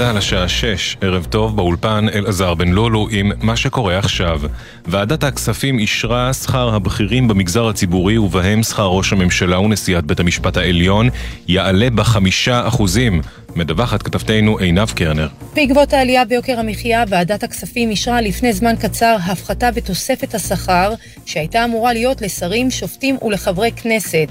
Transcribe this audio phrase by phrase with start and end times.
[0.00, 4.40] צה"ל השעה 6, ערב טוב באולפן אלעזר בן לולו עם מה שקורה עכשיו.
[4.86, 11.08] ועדת הכספים אישרה שכר הבכירים במגזר הציבורי ובהם שכר ראש הממשלה ונשיאת בית המשפט העליון
[11.48, 13.20] יעלה בחמישה אחוזים.
[13.56, 15.28] מדווחת כתבתנו עינב קרנר.
[15.54, 20.94] בעקבות העלייה ביוקר המחיה, ועדת הכספים אישרה לפני זמן קצר הפחתה בתוספת השכר
[21.26, 24.28] שהייתה אמורה להיות לשרים, שופטים ולחברי כנסת,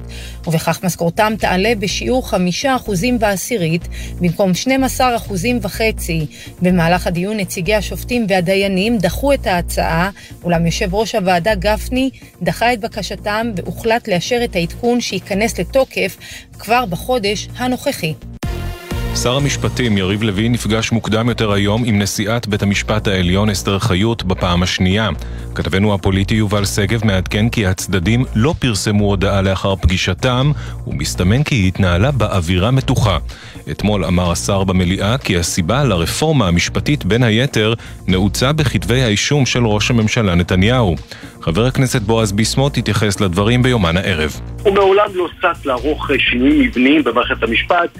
[0.48, 3.88] ובכך משכורתם תעלה בשיעור חמישה אחוזים בעשירית
[4.22, 6.26] במקום 12 אחוזים וחצי.
[6.62, 10.10] במהלך הדיון נציגי השופטים והדיינים דחו את ההצעה,
[10.44, 12.10] אולם יושב ראש הוועדה גפני
[12.42, 16.18] דחה את בקשתם והוחלט לאשר את העדכון שייכנס לתוקף
[16.60, 18.14] כבר בחודש הנוכחי.
[19.16, 24.24] שר המשפטים יריב לוין נפגש מוקדם יותר היום עם נשיאת בית המשפט העליון אסתר חיות
[24.24, 25.10] בפעם השנייה.
[25.56, 30.52] כתבנו הפוליטי יובל שגב מעדכן כי הצדדים לא פרסמו הודעה לאחר פגישתם,
[30.88, 33.18] ומסתמן כי היא התנהלה באווירה מתוחה.
[33.72, 37.74] אתמול אמר השר במליאה כי הסיבה לרפורמה המשפטית בין היתר
[38.08, 40.96] נעוצה בכתבי האישום של ראש הממשלה נתניהו.
[41.42, 44.40] חבר הכנסת בועז ביסמוט התייחס לדברים ביומן הערב.
[44.64, 47.98] הוא מעולם לא שש לערוך שינויים מבניים במערכת המשפט.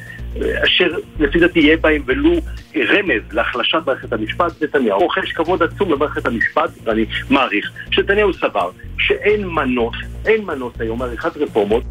[0.66, 0.88] אשר
[1.20, 2.34] לפי דעתי יהיה בהם ולו
[2.76, 9.48] רמז להחלשת מערכת המשפט, נתניהו רוכש כבוד עצום למערכת המשפט, ואני מעריך שנתניהו סבר שאין
[9.48, 9.96] מנוס,
[10.26, 11.84] אין מנוס היום מעריכת רפורמות.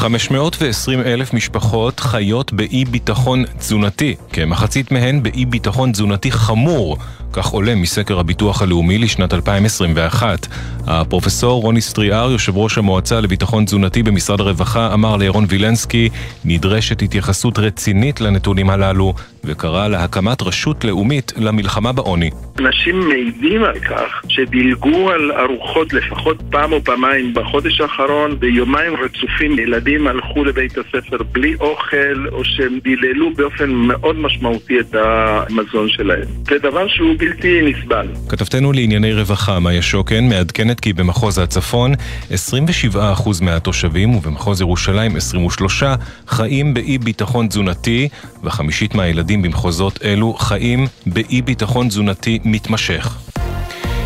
[0.00, 6.96] 520 אלף משפחות חיות באי ביטחון תזונתי, כמחצית מהן באי ביטחון תזונתי חמור,
[7.32, 10.46] כך עולה מסקר הביטוח הלאומי לשנת 2021.
[10.86, 16.08] הפרופסור רוני סטריאר, יושב ראש המועצה לביטחון תזונתי במשרד הרווחה, אמר לירון וילנסקי,
[16.44, 19.14] נדרשת התייחסות רצינית לנתונים הללו,
[19.44, 22.30] וקרא להקמת רשות לאומית למלחמה בעוני.
[22.58, 29.58] אנשים מעידים על כך שדילגו על ארוחות לפחות פעם או פעמיים בחודש האחרון, ביומיים רצופים
[29.58, 36.24] ילדים הלכו לבית הספר בלי אוכל, או שהם דיללו באופן מאוד משמעותי את המזון שלהם.
[36.48, 38.08] זה דבר שהוא בלתי נסבל.
[38.28, 41.94] כתבתנו לענייני רווחה, מאיה שוקן, מעדכנת כי במחוז הצפון
[42.30, 42.96] 27%
[43.40, 45.82] מהתושבים ובמחוז ירושלים 23
[46.28, 48.08] חיים באי ביטחון תזונתי
[48.44, 53.29] וחמישית מהילדים במחוזות אלו חיים באי ביטחון תזונתי מתמשך.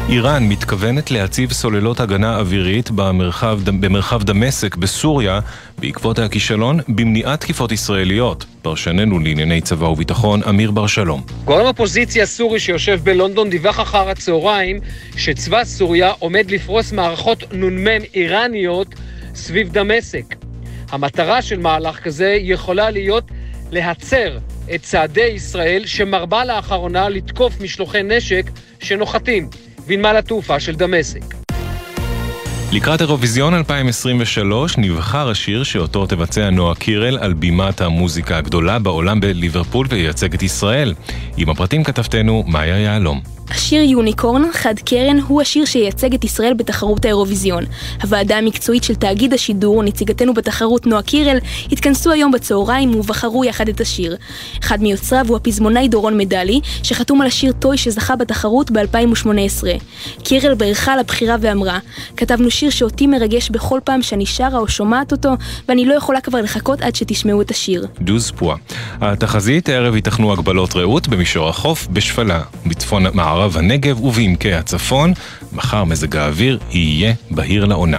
[0.08, 5.40] איראן מתכוונת להציב סוללות הגנה אווירית במרחב, במרחב דמשק בסוריה
[5.78, 8.44] בעקבות הכישלון במניעת תקיפות ישראליות.
[8.62, 11.22] פרשננו לענייני צבא וביטחון, אמיר בר שלום.
[11.44, 14.80] גורם אופוזיציה סורי שיושב בלונדון דיווח אחר הצהריים
[15.16, 18.94] שצבא סוריה עומד לפרוס מערכות נ"מ איראניות
[19.34, 20.34] סביב דמשק.
[20.90, 23.24] המטרה של מהלך כזה יכולה להיות
[23.70, 24.38] להצר
[24.74, 28.50] את צעדי ישראל שמרבה לאחרונה לתקוף משלוחי נשק
[28.80, 29.48] שנוחתים
[29.86, 31.34] בנמל התעופה של דמשק.
[32.72, 39.86] לקראת אירוויזיון 2023 נבחר השיר שאותו תבצע נועה קירל על בימת המוזיקה הגדולה בעולם בליברפול
[39.90, 40.94] וייצג את ישראל.
[41.36, 43.33] עם הפרטים כתבתנו מאיה יהלום.
[43.50, 47.64] השיר יוניקורן, חד קרן, הוא השיר שייצג את ישראל בתחרות האירוויזיון.
[48.02, 51.38] הוועדה המקצועית של תאגיד השידור, נציגתנו בתחרות נועה קירל,
[51.72, 54.16] התכנסו היום בצהריים ובחרו יחד את השיר.
[54.60, 59.64] אחד מיוצריו הוא הפזמונאי דורון מדלי, שחתום על השיר טוי שזכה בתחרות ב-2018.
[60.22, 61.78] קירל בירכה לבחירה ואמרה,
[62.16, 65.30] כתבנו שיר שאותי מרגש בכל פעם שאני שרה או שומעת אותו,
[65.68, 67.86] ואני לא יכולה כבר לחכות עד שתשמעו את השיר.
[68.00, 68.56] דוז פואה.
[69.00, 75.12] התחזית, הערב ייתכנו הגבלות רעות במישור החוף, בשפלה, בצפון מערב במערב הנגב ובעמקי הצפון.
[75.52, 77.98] מחר מזג האוויר יהיה בהיר לעונה.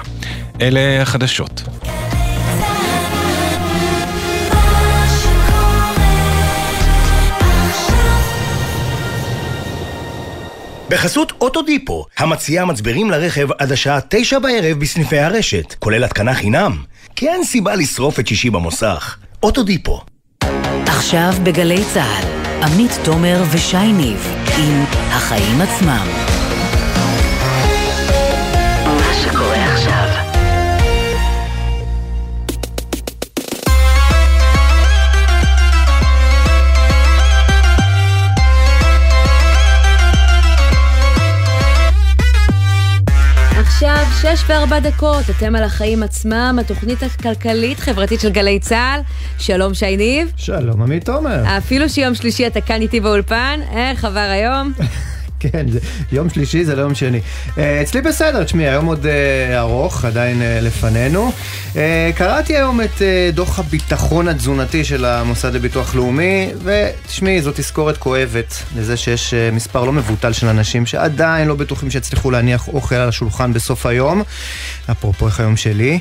[0.61, 1.63] אלה החדשות.
[10.89, 16.83] בחסות אוטודיפו, המציעה מצברים לרכב עד השעה תשע בערב בסניפי הרשת, כולל התקנה חינם.
[17.15, 19.17] כי אין סיבה לשרוף את שישי במוסך.
[19.43, 20.01] אוטודיפו.
[20.85, 26.07] עכשיו בגלי צה"ל, עמית תומר ושי ניב עם החיים עצמם.
[44.35, 49.01] שש וארבע דקות, אתם על החיים עצמם, התוכנית הכלכלית-חברתית של גלי צה"ל.
[49.37, 50.31] שלום שי ניב.
[50.35, 51.57] שלום עמית תומר.
[51.57, 54.73] אפילו שיום שלישי אתה כאן איתי באולפן, איך עבר היום?
[55.51, 55.65] כן,
[56.11, 57.19] יום שלישי זה לא יום שני.
[57.47, 59.07] Uh, אצלי בסדר, תשמעי, היום עוד uh,
[59.57, 61.31] ארוך, עדיין uh, לפנינו.
[62.15, 63.01] קראתי היום את
[63.33, 69.93] דוח הביטחון התזונתי של המוסד לביטוח לאומי, ותשמעי, זו תזכורת כואבת לזה שיש מספר לא
[69.93, 74.23] מבוטל של אנשים שעדיין לא בטוחים שיצליחו להניח אוכל על השולחן בסוף היום,
[74.91, 75.99] אפרופו איך היום שלי.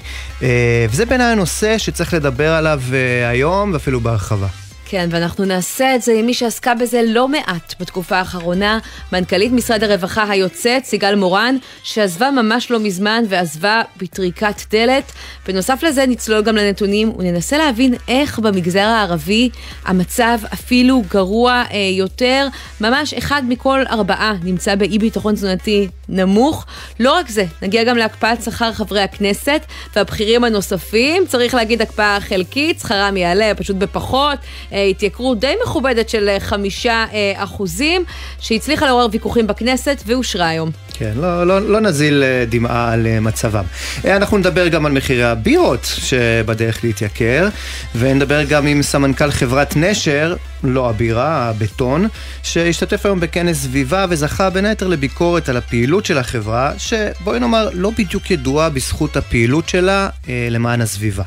[0.91, 2.83] וזה בעיניי הנושא שצריך לדבר עליו
[3.31, 4.64] היום, ואפילו בהרחבה.
[4.95, 8.79] כן, ואנחנו נעשה את זה עם מי שעסקה בזה לא מעט בתקופה האחרונה,
[9.13, 15.13] מנכ"לית משרד הרווחה היוצאת, סיגל מורן, שעזבה ממש לא מזמן ועזבה בטריקת דלת.
[15.47, 19.51] בנוסף לזה נצלול גם לנתונים וננסה להבין איך במגזר הערבי
[19.85, 22.49] המצב אפילו גרוע אה, יותר.
[22.81, 26.67] ממש אחד מכל ארבעה נמצא באי ביטחון תזונתי נמוך.
[27.01, 29.61] לא רק זה, נגיע גם להקפאת שכר חברי הכנסת
[29.97, 31.27] והבכירים הנוספים.
[31.27, 34.39] צריך להגיד הקפאה חלקית, שכרם יעלה פשוט בפחות.
[34.73, 38.05] אה, התייקרות די מכובדת של אה, חמישה אה, אחוזים,
[38.41, 40.71] שהצליחה לעורר ויכוחים בכנסת ואושרה היום.
[40.93, 43.65] כן, לא, לא, לא נזיל אה, דמעה על מצבם.
[44.05, 47.49] אנחנו נדבר גם על מחירי הבירות שבדרך להתייקר,
[47.95, 52.09] ונדבר גם עם סמנכ"ל חברת נשר, לא הבירה, הבטון,
[52.43, 57.91] שהשתתף היום בכנס סביבה וזכה בין היתר לביקורת על הפעילות של החברה, שבואי נאמר לא
[57.99, 60.09] בדיוק ידועה בזכות הפעילות שלה
[60.51, 61.23] למען הסביבה.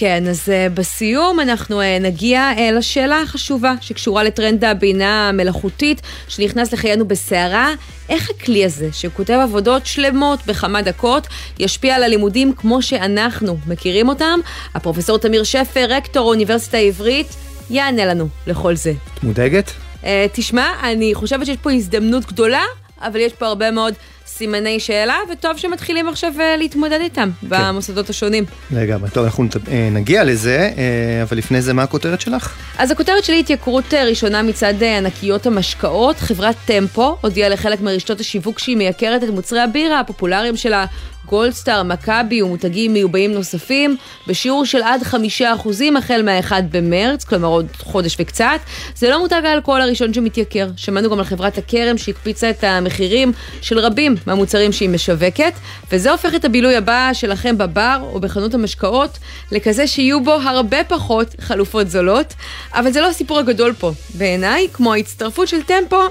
[0.00, 6.72] כן, אז uh, בסיום אנחנו uh, נגיע uh, לשאלה החשובה שקשורה לטרנד הבינה המלאכותית שנכנס
[6.72, 7.72] לחיינו בסערה.
[8.08, 11.26] איך הכלי הזה, שכותב עבודות שלמות בכמה דקות,
[11.58, 14.40] ישפיע על הלימודים כמו שאנחנו מכירים אותם?
[14.74, 17.36] הפרופסור תמיר שפר, רקטור האוניברסיטה העברית,
[17.70, 18.92] יענה לנו לכל זה.
[19.14, 19.70] את מודאגת?
[20.02, 22.62] Uh, תשמע, אני חושבת שיש פה הזדמנות גדולה,
[23.00, 23.94] אבל יש פה הרבה מאוד
[24.28, 27.46] סימני שאלה, וטוב שמתחילים עכשיו אה, להתמודד איתם כן.
[27.48, 28.44] במוסדות השונים.
[28.70, 32.56] לגמרי, טוב, אנחנו אה, נגיע לזה, אה, אבל לפני זה, מה הכותרת שלך?
[32.78, 36.18] אז הכותרת שלי היא התייקרות ראשונה מצד ענקיות המשקאות.
[36.18, 40.86] חברת טמפו הודיעה לחלק מרשתות השיווק שהיא מייקרת את מוצרי הבירה הפופולריים שלה
[41.28, 43.96] גולדסטאר, מכבי ומותגים מיובאים נוספים
[44.26, 48.60] בשיעור של עד חמישה אחוזים החל מה-1 במרץ, כלומר עוד חודש וקצת.
[48.96, 50.68] זה לא מותג האלכוהול הראשון שמתייקר.
[50.76, 53.32] שמענו גם על חברת הכרם שהקפיצה את המחירים
[53.62, 55.52] של רבים מהמוצרים שהיא משווקת,
[55.92, 59.18] וזה הופך את הבילוי הבא שלכם בבר או בחנות המשקאות
[59.52, 62.34] לכזה שיהיו בו הרבה פחות חלופות זולות.
[62.74, 63.92] אבל זה לא הסיפור הגדול פה.
[64.14, 66.02] בעיניי, כמו ההצטרפות של טמפו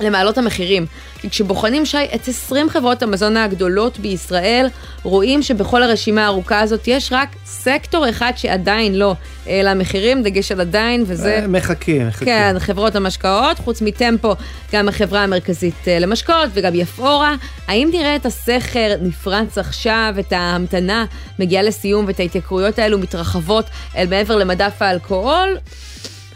[0.00, 0.86] למעלות המחירים.
[1.20, 4.66] כי כשבוחנים, שי, את 20 חברות המזון הגדולות בישראל,
[5.02, 9.14] רואים שבכל הרשימה הארוכה הזאת יש רק סקטור אחד שעדיין לא
[9.46, 11.38] העלה מחירים, דגש על עדיין, וזה...
[11.42, 12.24] אה, מחכים, מחכים.
[12.26, 14.34] כן, חברות המשקאות, חוץ מטמפו,
[14.72, 17.34] גם החברה המרכזית אה, למשקאות וגם יפאורה.
[17.68, 21.04] האם נראה את הסכר נפרץ עכשיו, את ההמתנה
[21.38, 23.64] מגיעה לסיום ואת ההתייקרויות האלו מתרחבות
[23.96, 25.56] אל מעבר למדף האלכוהול?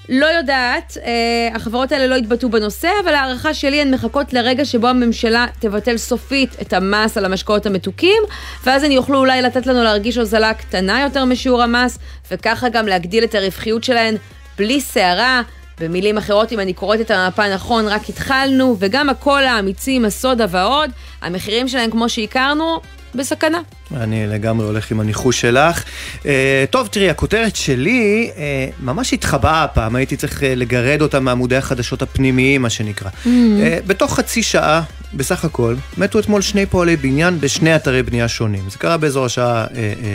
[0.08, 4.88] לא יודעת, אה, החברות האלה לא התבטאו בנושא, אבל ההערכה שלי הן מחכות לרגע שבו
[4.88, 8.22] הממשלה תבטל סופית את המס על המשקאות המתוקים,
[8.64, 11.98] ואז הן יוכלו אולי לתת לנו להרגיש הוזלה קטנה יותר משיעור המס,
[12.30, 14.16] וככה גם להגדיל את הרווחיות שלהן
[14.58, 15.42] בלי סערה.
[15.80, 20.90] במילים אחרות, אם אני קוראת את המפה נכון, רק התחלנו, וגם הקולה, המיצים, הסודה ועוד,
[21.22, 22.80] המחירים שלהם כמו שהכרנו,
[23.14, 23.58] בסכנה.
[23.96, 25.84] אני לגמרי הולך עם הניחוש שלך.
[26.22, 26.26] Uh,
[26.70, 28.38] טוב, תראי, הכותרת שלי uh,
[28.80, 33.08] ממש התחבאה הפעם, הייתי צריך uh, לגרד אותה מעמודי החדשות הפנימיים, מה שנקרא.
[33.10, 33.26] Mm-hmm.
[33.26, 34.82] Uh, בתוך חצי שעה,
[35.16, 38.70] בסך הכל, מתו אתמול שני פועלי בניין בשני אתרי בנייה שונים.
[38.70, 39.66] זה קרה באזור השעה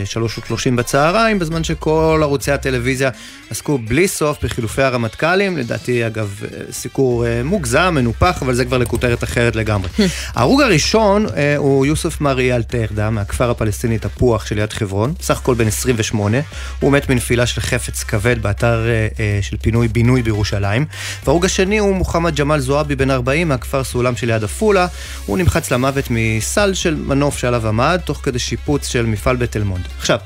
[0.04, 3.10] שלוש ושלושים בצהריים, בזמן שכל ערוצי הטלוויזיה
[3.50, 5.56] עסקו בלי סוף בחילופי הרמטכ"לים.
[5.56, 9.88] לדעתי, אגב, סיקור uh, מוגזם, מנופח, אבל זה כבר לכותרת אחרת לגמרי.
[10.36, 11.26] ההרוג הראשון
[11.56, 16.38] הוא יוסף מרי אלטרדה, מהכפר הפלסטיני תפוח שליד חברון, סך הכל בן 28,
[16.80, 20.86] הוא מת מנפילה של חפץ כבד באתר אה, אה, של פינוי-בינוי בירושלים.
[21.24, 24.86] והרוג השני הוא מוחמד ג'מאל זועבי, בן 40, מהכפר סולם שליד עפולה,
[25.26, 29.84] הוא נמחץ למוות מסל של מנוף שעליו עמד, תוך כדי שיפוץ של מפעל בתל מונד.
[29.98, 30.18] עכשיו,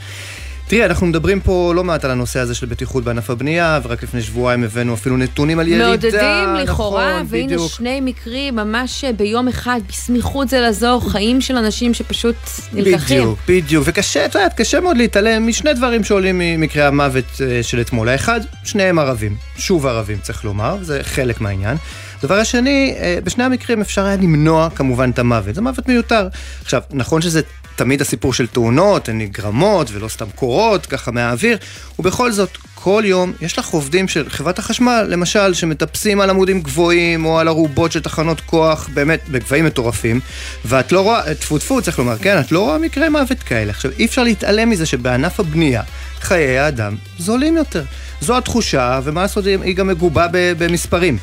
[0.69, 4.23] תראי, אנחנו מדברים פה לא מעט על הנושא הזה של בטיחות בענף הבנייה, ורק לפני
[4.23, 5.89] שבועיים הבאנו אפילו נתונים על ירידה.
[5.89, 7.73] מעודדים לכאורה, נכון, והנה בדיוק.
[7.73, 12.37] שני מקרים ממש ביום אחד, בסמיכות זה לזו, חיים של אנשים שפשוט
[12.73, 13.19] נלקחים.
[13.19, 17.81] בדיוק, בדיוק, וקשה, את יודעת, קשה מאוד להתעלם משני דברים שעולים ממקרי המוות אה, של
[17.81, 18.09] אתמול.
[18.09, 21.77] האחד, שניהם ערבים, שוב ערבים צריך לומר, זה חלק מהעניין.
[22.19, 26.29] הדבר השני, אה, בשני המקרים אפשר היה למנוע כמובן את המוות, זה מוות מיותר.
[26.63, 27.41] עכשיו, נכון שזה
[27.77, 31.59] תמיד הסיפור של תאונות, הן נגרמות ולא סתם קורות ככה מהאוויר,
[31.99, 37.25] ובכל זאת, כל יום יש לך עובדים של חברת החשמל, למשל, שמטפסים על עמודים גבוהים
[37.25, 40.21] או על ארובות של תחנות כוח, באמת, בגבהים מטורפים,
[40.65, 43.71] ואת לא רואה, טפו טפו צריך לומר, כן, את לא רואה מקרי מוות כאלה.
[43.71, 45.83] עכשיו, אי אפשר להתעלם מזה שבענף הבנייה,
[46.21, 47.85] חיי האדם זולים יותר.
[48.21, 51.19] זו התחושה, ומה לעשות, היא גם מגובה במספרים.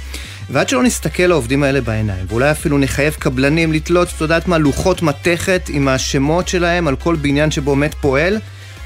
[0.49, 5.01] ועד שלא נסתכל לעובדים האלה בעיניים, ואולי אפילו נחייב קבלנים לתלות, את יודעת מה, לוחות
[5.01, 8.37] מתכת עם השמות שלהם על כל בניין שבו מת פועל,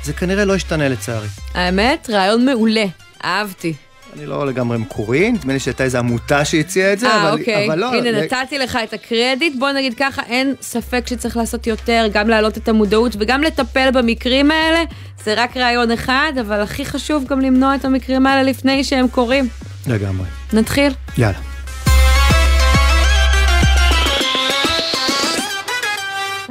[0.04, 1.28] זה כנראה לא ישתנה לצערי.
[1.54, 2.86] האמת, רעיון מעולה,
[3.26, 3.74] אהבתי.
[4.18, 7.68] אני לא לגמרי מקורי, נדמה לי שהייתה איזו עמותה שהציעה את זה, אה, אבל, אוקיי.
[7.68, 7.94] אבל לא.
[7.94, 9.54] הנה, ל- נתתי לך את הקרדיט.
[9.60, 14.52] בוא נגיד ככה, אין ספק שצריך לעשות יותר, גם להעלות את המודעות וגם לטפל במקרים
[14.52, 14.84] האלה.
[15.24, 19.48] זה רק רעיון אחד, אבל הכי חשוב גם למנוע את המקרים האלה לפני שהם קורים.
[19.88, 20.26] לגמרי.
[20.54, 20.94] נתחיל?
[21.18, 21.38] יאללה.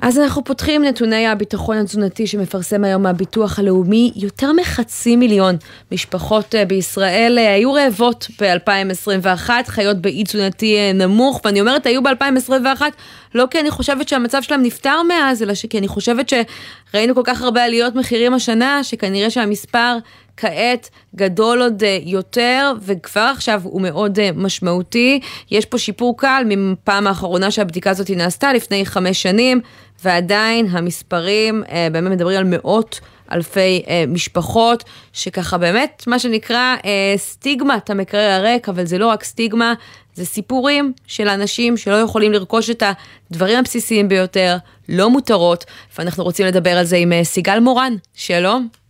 [0.07, 4.13] אז אנחנו פותחים נתוני הביטחון התזונתי שמפרסם היום הביטוח הלאומי.
[4.17, 5.57] יותר מחצי מיליון
[5.93, 12.03] משפחות אה, בישראל אה, היו רעבות ב-2021, חיות באי תזונתי אה, נמוך, ואני אומרת היו
[12.03, 12.83] ב-2021
[13.35, 17.43] לא כי אני חושבת שהמצב שלהם נפתר מאז, אלא כי אני חושבת שראינו כל כך
[17.43, 19.99] הרבה עליות מחירים השנה, שכנראה שהמספר
[20.37, 25.21] כעת גדול עוד אה, יותר, וכבר עכשיו הוא מאוד אה, משמעותי.
[25.51, 29.61] יש פה שיפור קל מפעם האחרונה שהבדיקה הזאת נעשתה, לפני חמש שנים,
[30.05, 33.01] ועדיין המספרים אה, באמת מדברים על מאות
[33.33, 39.25] אלפי אה, משפחות, שככה באמת, מה שנקרא אה, סטיגמת המקרר הריק, אבל זה לא רק
[39.25, 39.75] סטיגמה,
[40.15, 42.83] זה סיפורים של אנשים שלא יכולים לרכוש את
[43.31, 44.57] הדברים הבסיסיים ביותר,
[44.89, 45.65] לא מותרות,
[45.99, 47.93] ואנחנו רוצים לדבר על זה עם אה, סיגל מורן.
[48.15, 48.84] שלום.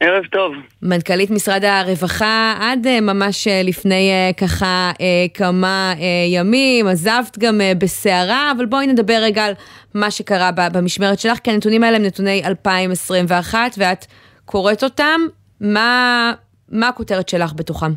[0.00, 0.52] ערב טוב.
[0.82, 4.92] מנכ"לית משרד הרווחה, עד אה, ממש אה, לפני אה, ככה
[5.34, 5.94] כמה
[6.28, 9.52] ימים, עזבת גם בסערה, אבל בואי נדבר רגע על
[9.94, 14.06] מה שקרה במשמרת שלך, כי הנתונים האלה הם נתוני 2021, ואת
[14.44, 15.20] קוראת אותם,
[15.60, 16.32] מה,
[16.68, 17.92] מה הכותרת שלך בתוכם?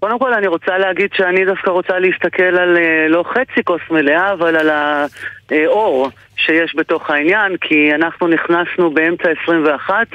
[0.00, 4.32] קודם כל אני רוצה להגיד שאני דווקא רוצה להסתכל על אה, לא חצי כוס מלאה,
[4.32, 4.70] אבל על
[5.50, 10.06] האור שיש בתוך העניין, כי אנחנו נכנסנו באמצע 21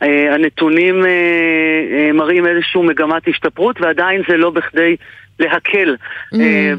[0.00, 4.96] והנתונים אה, אה, מראים איזושהי מגמת השתפרות, ועדיין זה לא בכדי
[5.38, 5.96] להקל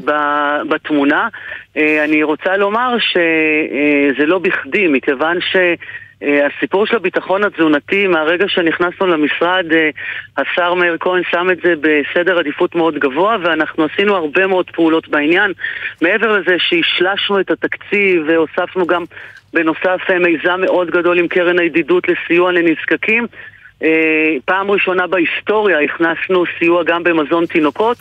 [0.04, 1.28] ב- בתמונה.
[1.76, 5.56] אני רוצה לומר שזה לא בכדי, מכיוון ש...
[6.22, 9.90] אה, הסיפור של הביטחון התזונתי, מהרגע שנכנסנו למשרד, אה,
[10.36, 15.08] השר מאיר כהן שם את זה בסדר עדיפות מאוד גבוה, ואנחנו עשינו הרבה מאוד פעולות
[15.08, 15.52] בעניין.
[16.02, 19.04] מעבר לזה שהשלשנו את התקציב והוספנו גם
[19.52, 23.26] בנוסף אה, מיזם מאוד גדול עם קרן הידידות לסיוע לנזקקים.
[24.44, 27.96] פעם ראשונה בהיסטוריה הכנסנו סיוע גם במזון תינוקות.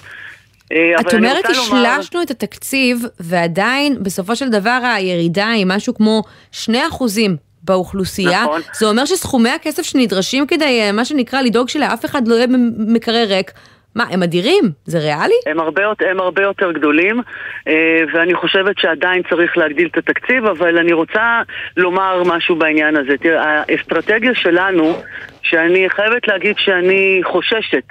[0.67, 6.21] את אומרת, רוצה לומר- השלשנו את התקציב, ועדיין, בסופו של דבר, הירידה היא משהו כמו
[6.51, 7.50] 2 אחוזים.
[7.63, 8.62] באוכלוסייה, נכון.
[8.74, 13.25] זה אומר שסכומי הכסף שנדרשים כדי, אה, מה שנקרא, לדאוג שלאף אחד לא יהיה מקרר
[13.27, 13.51] ריק,
[13.96, 14.63] מה, הם אדירים?
[14.86, 15.36] זה ריאלי?
[15.46, 17.22] הם הרבה, הם הרבה יותר גדולים,
[17.68, 21.41] אה, ואני חושבת שעדיין צריך להגדיל את התקציב, אבל אני רוצה
[21.77, 23.18] לומר משהו בעניין הזה.
[23.18, 25.01] תראה, האסטרטגיה שלנו,
[25.41, 27.84] שאני חייבת להגיד שאני חוששת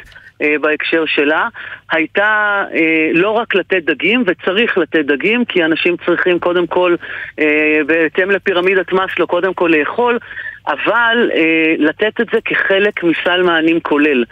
[0.60, 1.48] בהקשר שלה,
[1.92, 6.94] הייתה אה, לא רק לתת דגים, וצריך לתת דגים, כי אנשים צריכים קודם כל,
[7.38, 10.18] אה, בהתאם לפירמידת מאסלו, קודם כל לאכול,
[10.66, 14.24] אבל אה, לתת את זה כחלק מסל מענים כולל.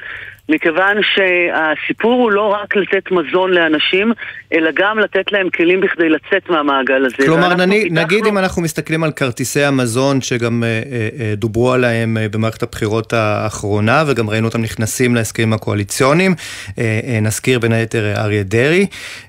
[0.49, 4.13] מכיוון שהסיפור הוא לא רק לתת מזון לאנשים,
[4.53, 7.17] אלא גם לתת להם כלים בכדי לצאת מהמעגל הזה.
[7.27, 11.73] כלומר, נני, פיתחנו- נגיד אם אנחנו מסתכלים על כרטיסי המזון שגם אה, אה, אה, דוברו
[11.73, 16.35] עליהם אה, במערכת הבחירות האחרונה, וגם ראינו אותם נכנסים להסכמים הקואליציוניים,
[16.79, 18.87] אה, אה, נזכיר בין היתר אה, אריה דרעי,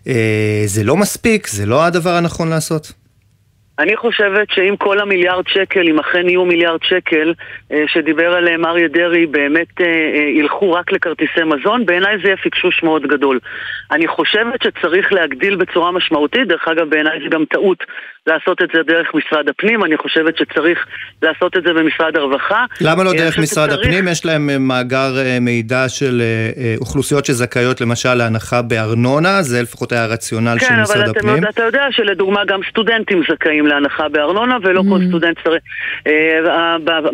[0.07, 0.13] אה,
[0.65, 2.91] זה לא מספיק, זה לא הדבר הנכון לעשות.
[3.79, 7.33] אני חושבת שאם כל המיליארד שקל, אם אכן יהיו מיליארד שקל
[7.71, 12.37] אה, שדיבר עליהם אריה דרעי, באמת אה, אה, ילכו רק לכרטיסי מזון, בעיניי זה יהיה
[12.37, 13.39] פיקשוש מאוד גדול.
[13.91, 17.77] אני חושבת שצריך להגדיל בצורה משמעותית, דרך אגב בעיניי זה גם טעות
[18.27, 20.85] לעשות את זה דרך משרד הפנים, אני חושבת שצריך
[21.21, 22.65] לעשות את זה במשרד הרווחה.
[22.81, 24.07] למה לא דרך משרד שצריך- הפנים?
[24.07, 29.91] יש להם אה, מאגר אה, מידע של אה, אוכלוסיות שזכאיות למשל להנחה בארנונה, זה לפחות
[29.91, 31.37] היה הרציונל של כן, משרד אבל הפנים.
[31.43, 34.89] אתה, אתה יודע שלדוגמה גם סטודנטים זכאים להנחה בארנונה ולא Mm.
[34.89, 35.63] כל סטודנט צריך...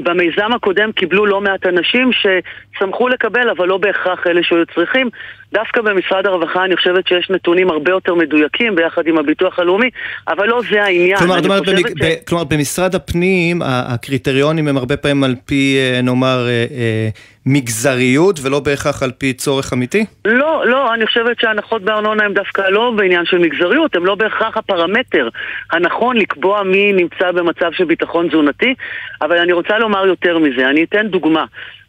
[0.04, 5.10] במיזם הקודם קיבלו לא מעט אנשים ששמחו לקבל אבל לא בהכרח אלה שהיו צריכים.
[5.56, 9.90] דווקא במשרד הרווחה אני חושבת שיש נתונים הרבה יותר מדויקים ביחד עם הביטוח הלאומי,
[10.28, 11.18] אבל לא זה העניין.
[11.18, 12.04] כלומר, אומרת, חושבת במג...
[12.04, 12.14] ב...
[12.28, 17.10] כלומר, במשרד הפנים הקריטריונים הם הרבה פעמים על פי, אה, נאמר, אה, אה,
[17.46, 20.06] מגזריות ולא בהכרח על פי צורך אמיתי?
[20.26, 24.58] לא, לא, אני חושבת שההנחות בארנונה הן דווקא לא בעניין של מגזריות, הן לא בהכרח
[24.58, 25.30] הפרמטר
[25.72, 28.74] הנכון לקבוע מי נמצא במצב של ביטחון תזונתי,
[29.22, 31.46] אבל אני רוצה לומר יותר מזה, אני אתן דוגמה.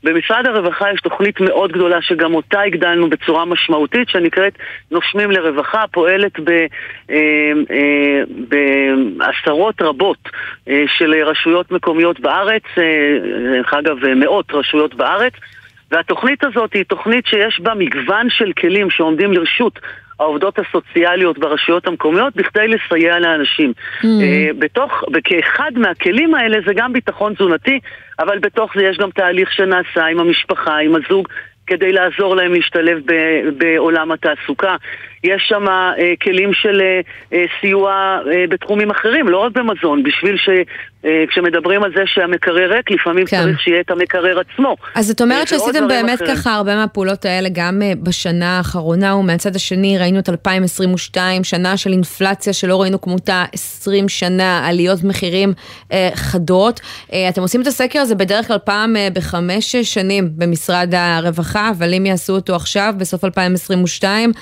[0.06, 4.52] במשרד הרווחה יש תוכנית מאוד גדולה שגם אותה הגדלנו בצורה משמעותית שנקראת
[4.90, 6.66] נושמים לרווחה, פועלת אה,
[7.10, 10.18] אה, בעשרות רבות
[10.68, 12.62] אה, של רשויות מקומיות בארץ,
[13.52, 15.32] דרך אגב מאות רשויות בארץ
[15.90, 19.78] והתוכנית הזאת היא תוכנית שיש בה מגוון של כלים שעומדים לרשות
[20.20, 23.72] העובדות הסוציאליות ברשויות המקומיות בכדי לסייע לאנשים.
[24.02, 24.06] Mm.
[24.58, 27.80] בתוך, כאחד מהכלים האלה זה גם ביטחון תזונתי,
[28.18, 31.28] אבל בתוך זה יש גם תהליך שנעשה עם המשפחה, עם הזוג,
[31.66, 32.98] כדי לעזור להם להשתלב
[33.58, 34.76] בעולם התעסוקה.
[35.26, 37.00] יש שם אה, כלים של אה,
[37.32, 38.18] אה, סיוע
[38.48, 40.48] בתחומים אחרים, לא רק במזון, בשביל ש...
[41.30, 43.42] כשמדברים על זה שהמקרר ריק, לפעמים כן.
[43.42, 44.76] צריך שיהיה את המקרר עצמו.
[44.94, 46.36] אז את אומרת שעשיתם באמת אחרים.
[46.36, 52.52] ככה הרבה מהפעולות האלה גם בשנה האחרונה, ומהצד השני ראינו את 2022, שנה של אינפלציה
[52.52, 55.52] שלא ראינו כמותה 20 שנה, עליות מחירים
[55.92, 56.80] אה, חדות.
[57.12, 61.94] אה, אתם עושים את הסקר הזה בדרך כלל פעם אה, בחמש שנים במשרד הרווחה, אבל
[61.94, 64.32] אם יעשו אותו עכשיו, בסוף 2022,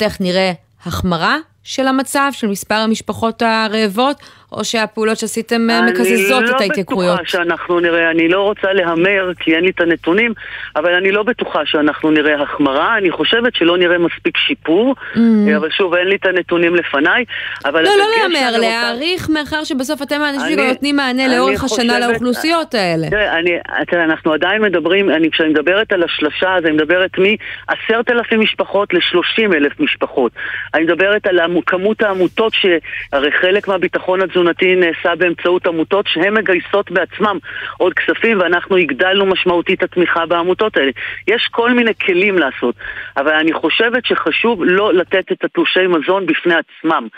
[0.00, 0.52] להערכתך נראה
[0.86, 4.16] החמרה של המצב, של מספר המשפחות הרעבות,
[4.52, 7.10] או שהפעולות שעשיתם אה, מקזזות לא את ההתייקרויות?
[7.10, 10.32] אני לא בטוחה שאנחנו נראה, אני לא רוצה להמר כי אין לי את הנתונים,
[10.76, 15.18] אבל אני לא בטוחה שאנחנו נראה החמרה, אני חושבת שלא נראה מספיק שיפור, mm.
[15.56, 17.24] אבל שוב, אין לי את את לפניי,
[17.64, 17.82] אבל...
[17.82, 23.10] לא, לא להמר, להעריך מאחר שבסוף אתם האנשים שגם נותנים מענה לאורך השנה לאוכלוסיות האלה.
[23.10, 23.50] תראה, אני,
[23.86, 29.82] תראה, אנחנו עדיין מדברים, אני, כשאני מדברת על השלושה, אז אני מדברת מ-10,000 משפחות ל-30,000
[29.82, 30.32] משפחות.
[30.74, 36.90] אני מדברת על כמות העמותות שהרי חלק מהביטחון התזונתי תזונתי נעשה באמצעות עמותות שהן מגייסות
[36.90, 37.38] בעצמם
[37.78, 40.90] עוד כספים ואנחנו הגדלנו משמעותית את התמיכה בעמותות האלה.
[41.28, 42.74] יש כל מיני כלים לעשות,
[43.16, 47.08] אבל אני חושבת שחשוב לא לתת את התלושי מזון בפני עצמם.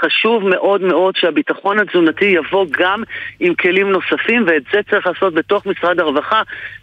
[0.00, 3.02] חשוב מאוד מאוד שהביטחון התזונתי יבוא גם
[3.40, 6.42] עם כלים נוספים ואת זה צריך לעשות בתוך משרד הרווחה.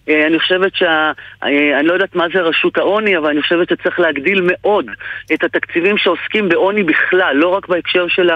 [0.09, 1.11] אה, אני חושבת שה...
[1.43, 4.85] אה, אני לא יודעת מה זה רשות העוני, אבל אני חושבת שצריך להגדיל מאוד
[5.33, 8.29] את התקציבים שעוסקים בעוני בכלל, לא רק בהקשר של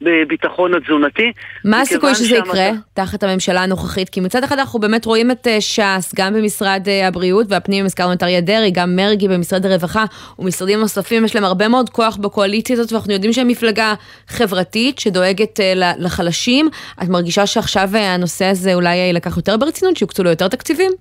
[0.00, 1.32] בביטחון התזונתי.
[1.64, 2.48] מה הסיכוי שזה שהמצב...
[2.48, 4.08] יקרה תחת הממשלה הנוכחית?
[4.08, 8.12] כי מצד אחד אנחנו באמת רואים את אה, ש"ס, גם במשרד אה, הבריאות והפנים, הזכרנו
[8.12, 10.04] את אריה דרעי, גם מרגי במשרד הרווחה
[10.38, 13.94] ומשרדים נוספים, יש להם הרבה מאוד כוח בקואליציה הזאת, ואנחנו יודעים שהם מפלגה
[14.28, 16.68] חברתית שדואגת אה, לחלשים.
[17.02, 20.92] את מרגישה שעכשיו הנושא הזה אולי יילקח יותר ברצינות, שיוקצו לו יותר תקציבים?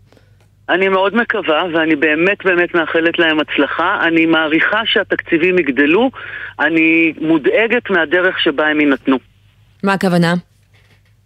[0.69, 3.99] אני מאוד מקווה, ואני באמת באמת מאחלת להם הצלחה.
[4.01, 6.11] אני מעריכה שהתקציבים יגדלו,
[6.59, 9.19] אני מודאגת מהדרך שבה הם יינתנו.
[9.83, 10.33] מה הכוונה?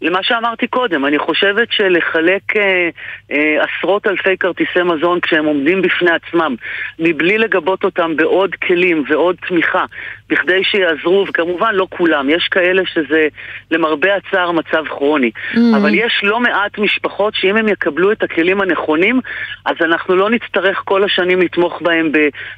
[0.02, 2.90] למה שאמרתי קודם, אני חושבת שלחלק אה,
[3.32, 6.56] אה, עשרות אלפי כרטיסי מזון כשהם עומדים בפני עצמם,
[7.00, 9.86] מבלי לגבות אותם בעוד כלים ועוד תמיכה,
[10.30, 13.28] בכדי שיעזרו, וכמובן לא כולם, יש כאלה שזה
[13.72, 15.58] למרבה הצער מצב כרוני, mm.
[15.78, 19.20] אבל יש לא מעט משפחות שאם הם יקבלו את הכלים הנכונים,
[19.66, 22.12] אז אנחנו לא נצטרך כל השנים לתמוך בהם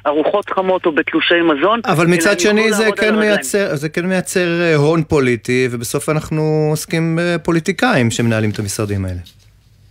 [0.04, 1.80] בארוחות חמות או בתלושי מזון.
[1.84, 7.18] אבל מצד שני זה כן, מייצר, זה כן מייצר אה, הון פוליטי, ובסוף אנחנו עוסקים
[7.42, 9.39] פוליטיקאים שמנהלים את המשרדים האלה.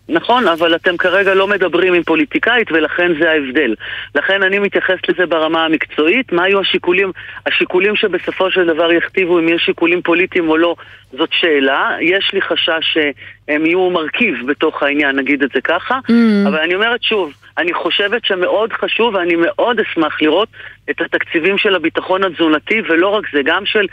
[0.10, 3.76] נכון, אבל אתם כרגע לא מדברים עם פוליטיקאית ולכן זה ההבדל.
[4.16, 6.32] לכן אני מתייחס לזה ברמה המקצועית.
[6.32, 7.12] מה היו השיקולים,
[7.46, 10.76] השיקולים שבסופו של דבר יכתיבו אם יש שיקולים פוליטיים או לא,
[11.18, 11.98] זאת שאלה.
[12.02, 16.00] יש לי חשש שהם יהיו מרכיב בתוך העניין, נגיד את זה ככה.
[16.10, 16.48] Mm.
[16.48, 20.50] אבל אני אומרת שוב, אני חושבת שמאוד חשוב ואני מאוד אשמח לראות
[20.90, 23.86] את התקציבים של הביטחון התזונתי, ולא רק זה, גם של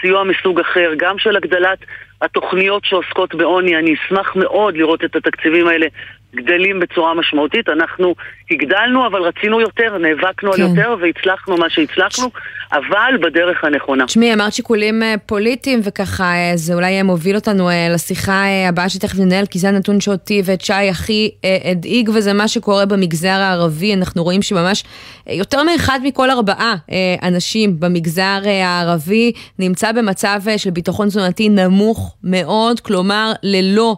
[0.00, 1.78] סיוע מסוג אחר, גם של הגדלת
[2.22, 3.76] התוכניות שעוסקות בעוני.
[3.76, 5.86] אני אשמח מאוד לראות את התקציבים האלה
[6.34, 7.68] גדלים בצורה משמעותית.
[7.68, 8.14] אנחנו
[8.50, 10.62] הגדלנו, אבל רצינו יותר, נאבקנו כן.
[10.62, 12.30] על יותר והצלחנו מה שהצלחנו,
[12.72, 14.06] אבל בדרך הנכונה.
[14.06, 19.18] תשמעי, אמרת שיקולים אה, פוליטיים, וככה אה, זה אולי מוביל אותנו אה, לשיחה הבאה שתכף
[19.18, 21.30] ננהל, כי זה הנתון שאותי ואת שי הכי
[21.64, 23.94] הדאיג, וזה מה שקורה במגזר הערבי.
[23.94, 24.84] אנחנו רואים שממש
[25.26, 26.74] יותר מאחד מכל ארבעה
[27.22, 33.96] אנשים במגזר הערבי נמצא במצב של ביטחון תזונתי נמוך מאוד, כלומר ללא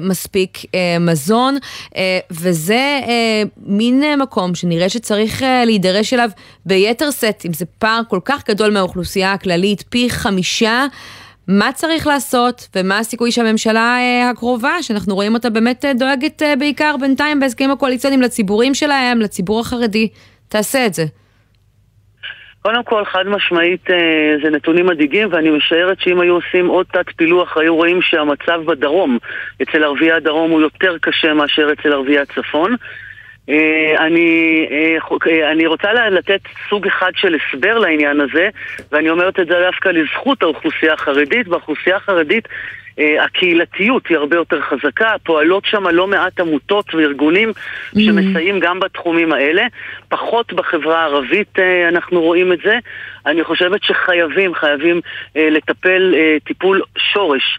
[0.00, 0.58] מספיק
[1.00, 1.56] מזון.
[1.96, 6.30] אה, וזה אה, מין אה, מקום שנראה שצריך להידרש אליו
[6.66, 10.86] ביתר שאת, אם זה פער כל כך גדול מהאוכלוסייה הכללית, פי חמישה.
[11.48, 13.98] מה צריך לעשות ומה הסיכוי שהממשלה
[14.30, 20.08] הקרובה, שאנחנו רואים אותה באמת דואגת בעיקר בינתיים בהסכמים הקואליציוניים לציבורים שלהם, לציבור החרדי,
[20.48, 21.04] תעשה את זה.
[22.66, 27.04] קודם כל, חד משמעית, אה, זה נתונים מדאיגים, ואני משערת שאם היו עושים עוד תת
[27.16, 29.18] פילוח, היו רואים שהמצב בדרום,
[29.62, 32.76] אצל ערביי הדרום הוא יותר קשה מאשר אצל ערביי הצפון.
[33.48, 38.48] אה, אני, אה, אני רוצה לתת סוג אחד של הסבר לעניין הזה,
[38.92, 42.48] ואני אומרת את זה דווקא לזכות האוכלוסייה החרדית, והאוכלוסייה החרדית
[42.98, 48.00] הקהילתיות היא הרבה יותר חזקה, פועלות שם לא מעט עמותות וארגונים mm-hmm.
[48.00, 49.62] שמסייעים גם בתחומים האלה.
[50.08, 52.78] פחות בחברה הערבית אה, אנחנו רואים את זה.
[53.26, 55.00] אני חושבת שחייבים, חייבים
[55.36, 57.58] אה, לטפל טיפול שורש.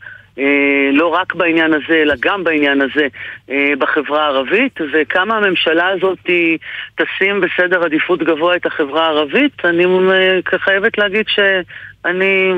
[0.93, 3.07] לא רק בעניין הזה, אלא גם בעניין הזה
[3.77, 6.19] בחברה הערבית, וכמה הממשלה הזאת
[6.95, 9.85] תשים בסדר עדיפות גבוה את החברה הערבית, אני
[10.57, 12.53] חייבת להגיד שאני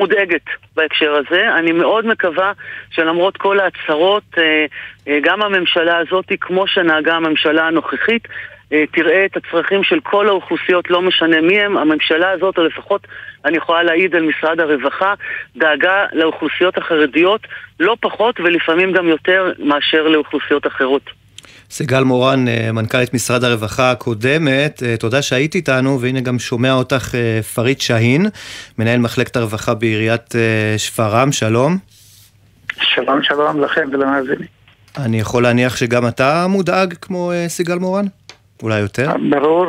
[0.00, 0.44] מודאגת
[0.76, 1.54] בהקשר הזה.
[1.58, 2.52] אני מאוד מקווה
[2.90, 4.66] שלמרות כל ההצהרות, אה,
[5.08, 8.28] אה, גם הממשלה הזאת, כמו שנהגה הממשלה הנוכחית,
[8.72, 11.76] אה, תראה את הצרכים של כל האוכלוסיות, לא משנה מי הם.
[11.76, 13.06] הממשלה הזאת, או לפחות
[13.44, 15.14] אני יכולה להעיד על משרד הרווחה,
[15.56, 17.40] דאגה לאוכלוסיות החרדיות
[17.80, 21.19] לא פחות ולפעמים גם יותר מאשר לאוכלוסיות אחרות.
[21.70, 27.14] סיגל מורן, אה, מנכ"לית משרד הרווחה הקודמת, אה, תודה שהיית איתנו, והנה גם שומע אותך
[27.14, 28.26] אה, פריד שהין,
[28.78, 30.34] מנהל מחלקת הרווחה בעיריית
[30.76, 31.76] שפרעם, שלום.
[32.82, 34.46] שלום שלום לכם ולמאזינים.
[34.98, 38.04] אני יכול להניח שגם אתה מודאג כמו סיגל מורן?
[38.62, 39.12] אולי יותר?
[39.30, 39.66] ברור,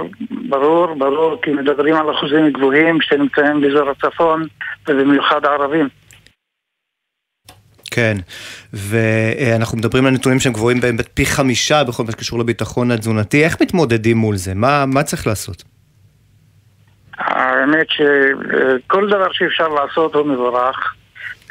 [0.49, 4.47] ברור, ברור, כי מדברים על אחוזים גבוהים שנמצאים באזור הצפון,
[4.87, 5.89] ובמיוחד הערבים.
[7.91, 8.17] כן,
[8.73, 13.43] ואנחנו מדברים על נתונים שהם גבוהים באמת פי חמישה בכל מה שקשור לביטחון התזונתי.
[13.43, 14.53] איך מתמודדים מול זה?
[14.55, 15.63] מה, מה צריך לעשות?
[17.17, 20.95] האמת שכל דבר שאפשר לעשות הוא מבורך.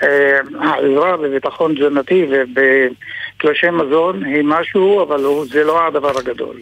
[0.02, 6.56] אה, העזרה בביטחון תזונתי ובתלושי מזון היא משהו, אבל זה לא הדבר הגדול.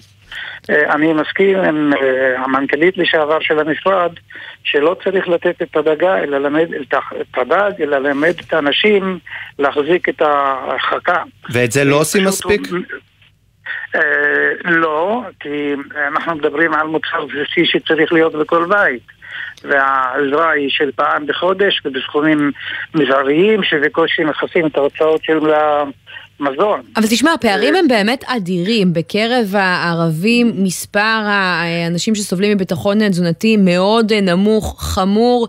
[0.70, 4.12] אה, אני מסכים עם אה, המנכ"לית לשעבר של המשרד
[4.64, 9.18] שלא צריך לתת את הדגה, אלא ללמד את הדג, אלא ללמד את האנשים
[9.58, 11.22] להחזיק את ההרחקה.
[11.52, 12.60] ואת זה לא עושים מספיק?
[14.64, 15.74] לא, כי
[16.08, 19.02] אנחנו מדברים על מוצר בסיסי שצריך להיות בכל בית.
[19.64, 22.52] והעזרה היא של פעם בחודש ובסכומים
[22.94, 25.38] מזעריים שבקושי מכסים את ההוצאות של
[26.40, 26.82] המזון.
[26.96, 28.92] אבל תשמע, הפערים הם באמת אדירים.
[28.92, 35.48] בקרב הערבים מספר האנשים שסובלים מביטחון תזונתי מאוד נמוך, חמור,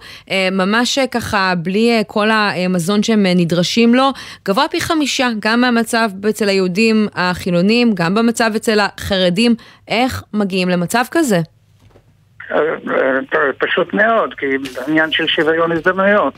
[0.52, 4.10] ממש ככה בלי כל המזון שהם נדרשים לו,
[4.46, 9.56] גבוה פי חמישה, גם מהמצב אצל היהודים החילונים, גם במצב אצל החרדים.
[9.88, 11.42] איך מגיעים למצב כזה?
[13.58, 14.46] פשוט מאוד, כי
[14.88, 16.34] עניין של שוויון הזדמנויות.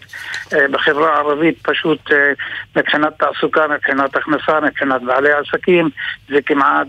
[0.53, 2.31] אה, בחברה הערבית פשוט אה,
[2.75, 5.89] מבחינת תעסוקה, מבחינת הכנסה, מבחינת בעלי עסקים,
[6.29, 6.87] זה כמעט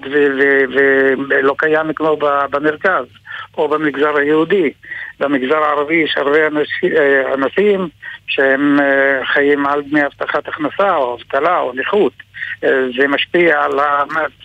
[1.29, 2.17] ולא קיים כמו
[2.51, 3.05] במרכז
[3.59, 4.73] או במגזר היהודי.
[5.21, 7.89] במגזר הערבי יש הרבה אה, אנשים
[8.27, 8.79] שהם
[9.25, 12.13] חיים על דמי הבטחת הכנסה או אבטלה או נכות.
[12.97, 13.79] זה משפיע על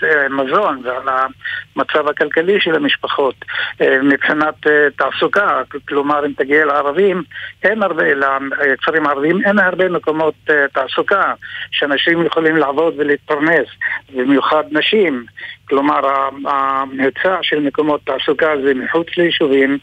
[0.01, 3.36] המזון ועל המצב הכלכלי של המשפחות.
[3.82, 7.23] אה, מבחינת אה, תעסוקה, כלומר אם תגיע לערבים,
[7.63, 11.34] אין הרבה, לכפרים הערביים אין הרבה מקומות אה, תעסוקה
[11.71, 13.67] שאנשים יכולים לעבוד ולהתפרנס,
[14.15, 15.25] במיוחד נשים.
[15.69, 15.99] כלומר,
[16.45, 19.77] ההיצע של מקומות תעסוקה זה מחוץ ליישובים,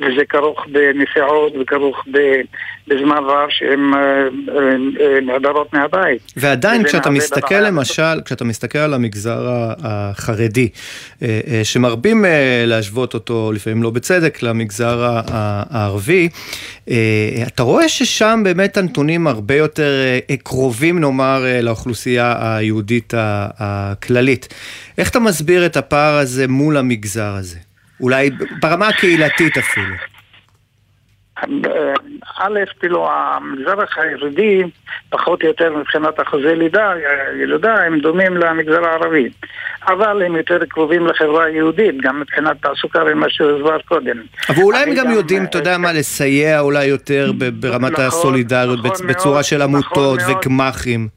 [0.00, 2.04] וזה כרוך בנסיעות וכרוך
[2.86, 3.90] בזמן רב שהן
[5.22, 6.32] נעדרות מהבית.
[6.36, 9.48] ועדיין כשאתה מסתכל למשל, כשאתה מסתכל על המגזר
[9.82, 10.68] החרדי,
[11.22, 16.28] אה, אה, שמרבים אה, להשוות אותו, לפעמים לא בצדק, למגזר הערבי,
[17.46, 19.92] אתה רואה ששם באמת הנתונים הרבה יותר
[20.42, 23.12] קרובים, נאמר, לאוכלוסייה היהודית
[23.58, 24.48] הכללית.
[24.98, 27.58] איך אתה מסביר את הפער הזה מול המגזר הזה?
[28.00, 29.94] אולי ברמה הקהילתית אפילו.
[32.38, 34.62] א', כאילו המגזר החרדי,
[35.10, 36.92] פחות או יותר מבחינת אחוזי לידה,
[37.42, 39.28] ילודה, הם דומים למגזר הערבי.
[39.86, 44.16] אבל הם יותר קרובים לחברה היהודית, גם מבחינת תעסוקה ומה שהוסבר קודם.
[44.48, 49.06] אבל אולי הם גם יודעים, אתה יודע מה, לסייע אולי יותר ברמת נכון, הסולידריות, נכון
[49.06, 51.08] בצורה של עמותות נכון וגמ"חים.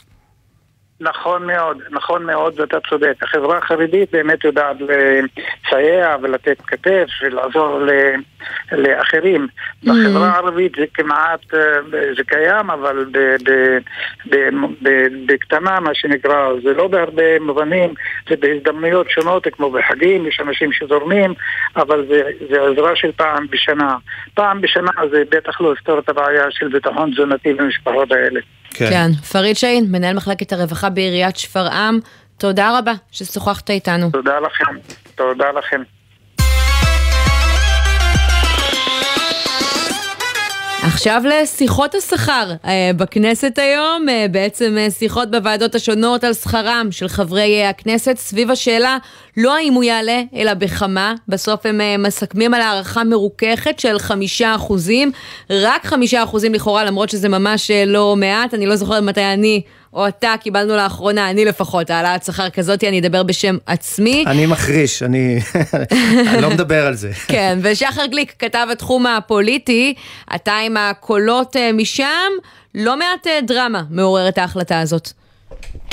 [1.00, 3.14] נכון מאוד, נכון מאוד, ואתה צודק.
[3.22, 7.80] החברה החרדית באמת יודעת לסייע ולתת כתף ולעזור
[8.72, 9.48] לאחרים.
[9.86, 9.90] Mm.
[9.90, 11.60] בחברה הערבית זה כמעט, אה,
[12.18, 13.06] זה קיים, אבל
[15.26, 17.94] בקטנה, מה שנקרא, זה לא בהרבה מובנים,
[18.30, 21.34] זה בהזדמנויות שונות, כמו בחגים, יש אנשים שזורמים,
[21.76, 23.96] אבל זה, זה עזרה של פעם בשנה.
[24.34, 28.40] פעם בשנה זה בטח לא יפתור את הבעיה של ביטחון תזונתי במשפחות האלה.
[28.74, 28.90] כן.
[28.90, 29.14] כן.
[29.14, 32.00] פריד שיין, מנהל מחלקת הרווחה בעיריית שפרעם,
[32.38, 34.10] תודה רבה ששוחחת איתנו.
[34.12, 34.78] תודה לכם,
[35.16, 35.82] תודה לכם.
[40.86, 47.08] עכשיו לשיחות השכר אה, בכנסת היום, אה, בעצם אה, שיחות בוועדות השונות על שכרם של
[47.08, 48.98] חברי הכנסת סביב השאלה
[49.38, 51.14] לא האם הוא יעלה, אלא בכמה.
[51.28, 55.12] בסוף הם מסכמים על הערכה מרוככת של חמישה אחוזים,
[55.50, 58.54] רק חמישה אחוזים לכאורה, למרות שזה ממש לא מעט.
[58.54, 59.62] אני לא זוכרת מתי אני
[59.94, 64.24] או אתה קיבלנו לאחרונה, אני לפחות, העלאת שכר כזאת, אני אדבר בשם עצמי.
[64.28, 65.40] אני מחריש, אני,
[66.42, 67.12] לא מדבר על זה.
[67.28, 69.94] כן, ושחר גליק, כתב התחום הפוליטי,
[70.36, 72.32] אתה עם הקולות אה, משם,
[72.76, 75.12] לא מעט אה, דרמה מעוררת ההחלטה הזאת.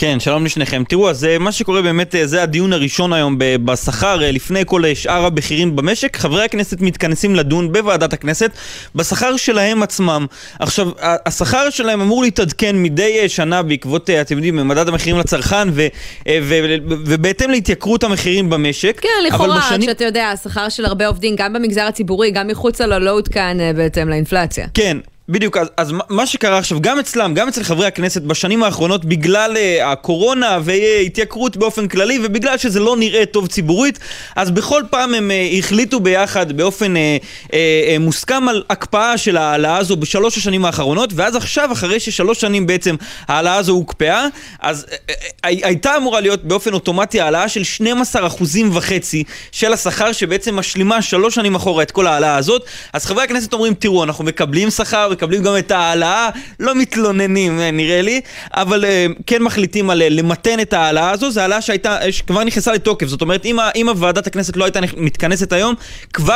[0.01, 0.83] כן, שלום לשניכם.
[0.89, 4.95] תראו, אז אה, מה שקורה באמת, אה, זה הדיון הראשון היום בשכר, אה, לפני כל
[4.95, 6.17] שאר הבכירים במשק.
[6.17, 8.51] חברי הכנסת מתכנסים לדון בוועדת הכנסת
[8.95, 10.27] בשכר שלהם עצמם.
[10.59, 15.87] עכשיו, השכר שלהם אמור להתעדכן מדי שנה בעקבות, אתם יודעים, מדד המחירים לצרכן, ו,
[16.29, 19.01] ו, ו, ובהתאם להתייקרות המחירים במשק.
[19.01, 19.89] כן, לכאורה, בשנים...
[19.89, 24.09] שאתה יודע, השכר של הרבה עובדים, גם במגזר הציבורי, גם מחוצה לו, לא עודכן בהתאם
[24.09, 24.67] לאינפלציה.
[24.75, 24.97] כן,
[25.31, 29.57] בדיוק, אז, אז מה שקרה עכשיו, גם אצלם, גם אצל חברי הכנסת בשנים האחרונות, בגלל
[29.57, 33.99] uh, הקורונה והתייקרות באופן כללי, ובגלל שזה לא נראה טוב ציבורית,
[34.37, 36.99] אז בכל פעם הם uh, החליטו ביחד באופן uh,
[37.47, 37.55] uh, uh,
[38.01, 42.97] מוסכם על הקפאה של ההעלאה הזו בשלוש השנים האחרונות, ואז עכשיו, אחרי ששלוש שנים בעצם
[43.29, 44.27] ההעלאה הזו הוקפאה,
[44.61, 45.13] אז uh, uh,
[45.43, 51.35] הייתה אמורה להיות באופן אוטומטי העלאה של 12 אחוזים וחצי של השכר, שבעצם משלימה שלוש
[51.35, 52.65] שנים אחורה את כל ההעלאה הזאת.
[52.93, 56.29] אז חברי הכנסת אומרים, תראו, אנחנו מקבלים שכר, מקבלים גם את ההעלאה,
[56.61, 58.21] לא מתלוננים אה, נראה לי,
[58.55, 62.73] אבל אה, כן מחליטים על אה, למתן את ההעלאה הזו, זו העלאה שהייתה, שכבר נכנסה
[62.73, 65.75] לתוקף, זאת אומרת אם הוועדת הכנסת לא הייתה מתכנסת היום,
[66.13, 66.35] כבר...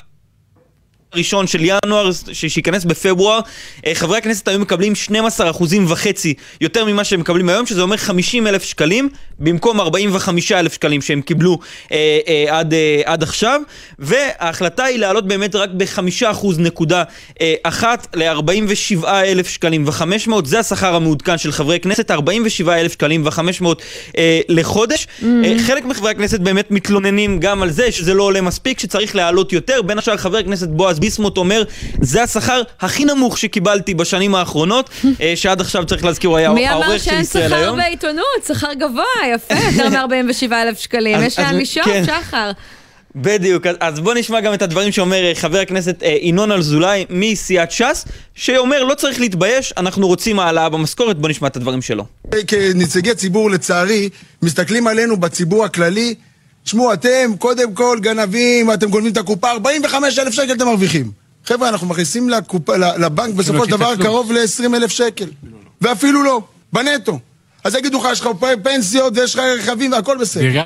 [1.15, 3.41] הראשון של ינואר, שייכנס בפברואר,
[3.87, 7.97] אה, חברי הכנסת היו מקבלים 12 אחוזים וחצי יותר ממה שהם מקבלים היום, שזה אומר
[7.97, 11.59] 50 אלף שקלים, במקום 45 אלף שקלים שהם קיבלו
[11.93, 13.61] אה, אה, עד, אה, עד עכשיו,
[13.99, 17.03] וההחלטה היא לעלות באמת רק ב-5 אחוז נקודה
[17.41, 23.27] אה, אחת ל-47 אלף שקלים ו-500, זה השכר המעודכן של חברי כנסת, 47 אלף שקלים
[23.27, 23.65] ו-500
[24.19, 25.07] אה, לחודש.
[25.07, 25.25] Mm-hmm.
[25.45, 29.53] אה, חלק מחברי הכנסת באמת מתלוננים גם על זה שזה לא עולה מספיק, שצריך להעלות
[29.53, 31.63] יותר, בין השאר חבר הכנסת בועז ביסמוט אומר,
[32.01, 34.91] זה השכר הכי נמוך שקיבלתי בשנים האחרונות,
[35.21, 37.55] אה, שעד עכשיו צריך להזכיר, הוא היה העורך של ישראל היום.
[37.55, 38.45] מי אמר שאין שכר בעיתונות?
[38.49, 41.23] שכר גבוה, יפה, יותר מ-47 אלף שקלים.
[41.23, 42.05] יש לאן לשאוף, כן.
[42.07, 42.51] שחר.
[43.17, 47.71] בדיוק, אז בוא נשמע גם את הדברים שאומר אה, חבר הכנסת אה, ינון אזולאי מסיעת
[47.71, 52.05] ש"ס, שאומר לא צריך להתבייש, אנחנו רוצים העלאה במשכורת, בוא נשמע את הדברים שלו.
[52.47, 54.09] כנציגי ציבור, לצערי,
[54.43, 56.15] מסתכלים עלינו בציבור הכללי
[56.65, 61.11] תשמעו, אתם קודם כל גנבים, אתם גונבים את הקופה, 45 אלף שקל אתם מרוויחים.
[61.45, 65.31] חבר'ה, אנחנו מכניסים לקופה, לבנק בסופו של דבר קרוב ל-20 אלף שקל.
[65.81, 66.41] ואפילו לא,
[66.73, 67.19] בנטו.
[67.65, 68.29] אז יגידו לך, יש לך
[68.63, 70.63] פנסיות ויש לך רכבים והכל בסדר.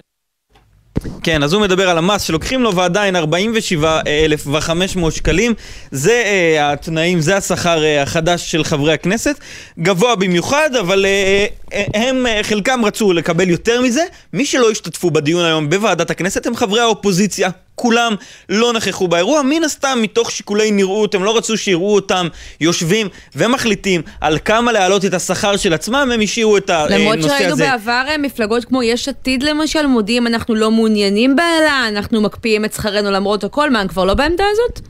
[1.23, 5.55] כן, אז הוא מדבר על המס שלוקחים לו ועדיין 47,500 שקלים.
[5.91, 6.27] זה uh,
[6.63, 9.39] התנאים, זה השכר uh, החדש של חברי הכנסת.
[9.79, 14.03] גבוה במיוחד, אבל uh, הם, uh, חלקם רצו לקבל יותר מזה.
[14.33, 17.51] מי שלא השתתפו בדיון היום בוועדת הכנסת הם חברי האופוזיציה.
[17.79, 18.15] כולם
[18.49, 22.29] לא נכחו באירוע, מן הסתם מתוך שיקולי נראות, הם לא רצו שיראו אותם
[22.61, 26.99] יושבים ומחליטים על כמה להעלות את השכר של עצמם, הם השאירו את הנושא הזה.
[26.99, 32.21] למרות שראינו בעבר אה, מפלגות כמו יש עתיד למשל, מודיעים אנחנו לא מעוניינים בהעלאה, אנחנו
[32.21, 34.89] מקפיאים את שכרנו למרות הכל, מה, הם כבר לא בעמדה הזאת?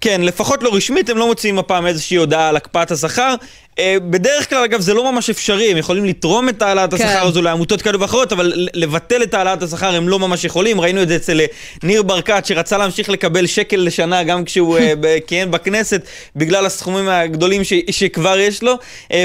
[0.00, 3.34] כן, לפחות לא רשמית, הם לא מוציאים הפעם איזושהי הודעה על הקפאת השכר.
[3.78, 7.06] אה, בדרך כלל, אגב, זה לא ממש אפשרי, הם יכולים לתרום את העלאת כן.
[7.06, 10.80] השכר הזו לעמותות כאלו ואחרות, אבל לבטל את העלאת השכר הם לא ממש יכולים.
[10.80, 11.46] ראינו את זה אצל אה,
[11.82, 14.94] ניר ברקת, שרצה להמשיך לקבל שקל לשנה גם כשהוא אה,
[15.26, 16.02] כיהן בכנסת,
[16.36, 18.78] בגלל הסכומים הגדולים ש, שכבר יש לו,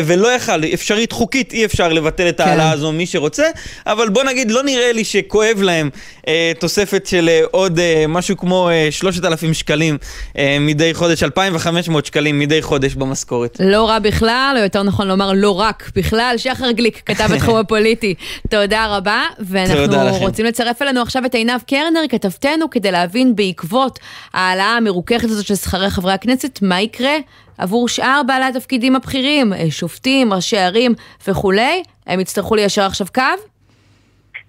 [0.06, 2.74] ולא יכל, אפשרית חוקית אי אפשר לבטל את העלאה כן.
[2.74, 3.48] הזו מי שרוצה,
[3.86, 5.90] אבל בוא נגיד, לא נראה לי שכואב להם
[6.60, 9.98] תוספת של עוד משהו כמו 3,000 שקלים
[10.60, 13.58] מדי חודש, 2,500 שקלים מדי חודש במשכורת.
[13.60, 14.39] לא רע בכלל.
[14.40, 18.16] בכלל, או יותר נכון לומר לא רק בכלל, שחר גליק כתב בתחום הפוליטי.
[18.50, 24.00] תודה רבה, ואנחנו רוצים לצרף אלינו עכשיו את עינב קרנר, כתבתנו, כדי להבין בעקבות
[24.34, 27.18] ההעלאה המרוככת הזאת של שכרי חברי הכנסת, מה יקרה
[27.58, 30.94] עבור שאר בעלי התפקידים הבכירים, שופטים, ראשי ערים
[31.28, 31.84] וכולי.
[32.08, 33.22] הם יצטרכו ליישר עכשיו קו?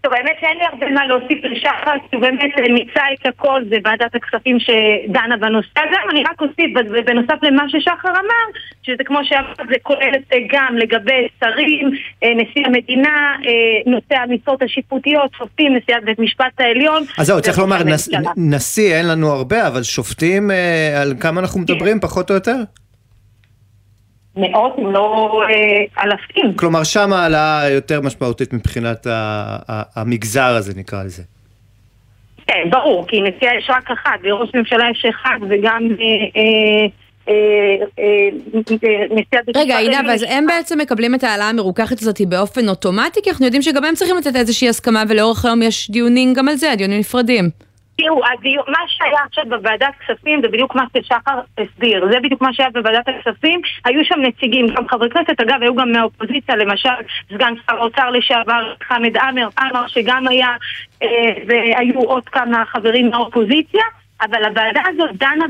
[0.00, 3.76] טוב, האמת שאין לי הרבה מה להוסיף לשחר, כי הוא באמת מיצה את הכל, זה
[3.84, 6.70] ועדת הכספים שדנה בנושא הזה, אני רק אוסיף,
[7.06, 8.46] בנוסף למה ששחר אמר,
[8.82, 10.14] שזה כמו שאמרת, זה כולל
[10.52, 11.90] גם לגבי שרים,
[12.22, 17.02] אה, נשיא המדינה, אה, נושא המשרות השיפוטיות, שופטים, נשיאת בית משפט העליון.
[17.18, 17.76] אז זהו, צריך לומר,
[18.36, 22.56] נשיא אין לנו הרבה, אבל שופטים, אה, על כמה אנחנו מדברים, פחות או יותר?
[24.36, 26.56] מאות אם לא אה, אלפים.
[26.56, 29.06] כלומר, שם העלאה יותר משמעותית מבחינת
[29.96, 31.22] המגזר הזה, נקרא לזה.
[32.46, 35.88] כן, ברור, כי נשיאה יש רק אחת, וראש ממשלה יש אחד, וגם...
[36.36, 36.86] אה,
[39.56, 43.20] רגע, עינב, אז הם בעצם מקבלים את ההעלאה המרוככת הזאת באופן אוטומטי?
[43.22, 46.54] כי אנחנו יודעים שגם הם צריכים לתת איזושהי הסכמה, ולאורך היום יש דיונים גם על
[46.54, 47.50] זה, דיונים נפרדים.
[48.00, 48.20] תראו,
[48.68, 52.08] מה שהיה עכשיו בוועדת כספים זה בדיוק מה ששחר הסביר.
[52.12, 53.60] זה בדיוק מה שהיה בוועדת הכספים.
[53.84, 56.88] היו שם נציגים, גם חברי כנסת, אגב, היו גם מהאופוזיציה, למשל,
[57.34, 60.48] סגן שר האוצר לשעבר, חמד עמר, עמר, שגם היה,
[61.02, 61.08] אה,
[61.46, 63.84] והיו עוד כמה חברים מהאופוזיציה.
[64.22, 65.46] אבל הוועדה הזאת דנה.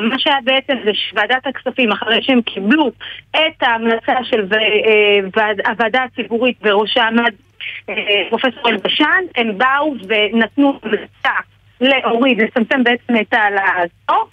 [0.00, 2.90] מה שהיה בעצם זה שוועדת הכספים, אחרי שהם קיבלו
[3.30, 7.32] את ההמלצה של אה, הוועדה הציבורית בראשה עמד
[8.28, 11.30] פרופסור אלבשן, הם באו ונתנו המלצה
[11.84, 14.28] להוריד, לצמצם בעצם את ההעלאה הזו.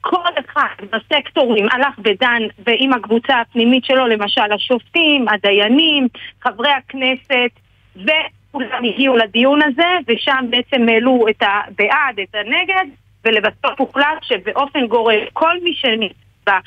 [0.00, 6.08] כל אחד בסקטורים הלך ודן ועם הקבוצה הפנימית שלו, למשל השופטים, הדיינים,
[6.40, 7.50] חברי הכנסת,
[7.96, 15.28] וכולם הגיעו לדיון הזה, ושם בעצם העלו את הבעד, את הנגד, ולבסוף הוחלט שבאופן גורף
[15.32, 16.58] כל מי שנמצא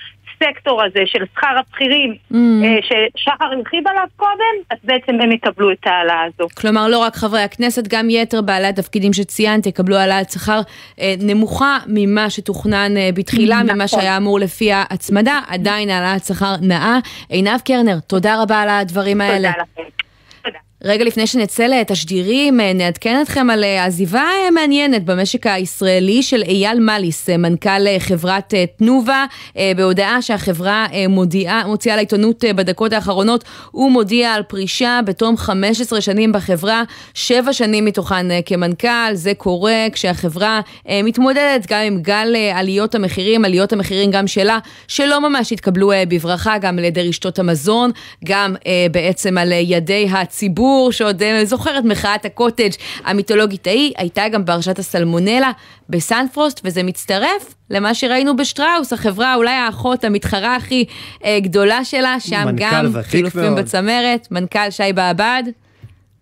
[0.41, 2.35] בסקטור הזה של שכר הבכירים, mm.
[2.81, 6.47] ששחר הרחיב עליו קודם, אז בעצם הם יקבלו את ההעלאה הזו.
[6.57, 10.61] כלומר, לא רק חברי הכנסת, גם יתר בעלי התפקידים שציינת יקבלו העלאת שכר
[10.99, 13.99] אה, נמוכה ממה שתוכנן אה, בתחילה, mm, ממה נכון.
[13.99, 16.97] שהיה אמור לפי ההצמדה, עדיין העלאת שכר נאה.
[17.29, 19.51] עינב קרנר, תודה רבה על הדברים האלה.
[19.51, 20.02] תודה לכם.
[20.85, 26.41] רגע לפני שנצא לתשדירים, אה, נעדכן אתכם על אה, עזיבה אה, מעניינת במשק הישראלי של
[26.41, 29.25] אייל מליס, מנכ"ל חברת תנובה,
[29.75, 36.83] בהודעה שהחברה מודיעה, מוציאה לעיתונות בדקות האחרונות, הוא מודיע על פרישה בתום 15 שנים בחברה,
[37.13, 40.61] 7 שנים מתוכן כמנכ"ל, זה קורה כשהחברה
[41.03, 46.77] מתמודדת גם עם גל עליות המחירים, עליות המחירים גם שלה, שלא ממש התקבלו בברכה, גם
[46.77, 47.91] על ידי רשתות המזון,
[48.25, 48.55] גם
[48.91, 50.72] בעצם על ידי הציבור.
[50.73, 52.69] סיפור שעוד אה, זוכר את מחאת הקוטג'
[53.05, 55.51] המיתולוגית ההיא, הייתה גם פרשת הסלמונלה
[55.89, 60.85] בסנפרוסט, וזה מצטרף למה שראינו בשטראוס, החברה אולי האחות המתחרה הכי
[61.25, 65.43] אה, גדולה שלה, שם גם חילופים בצמרת, מנכ"ל שי בעבד.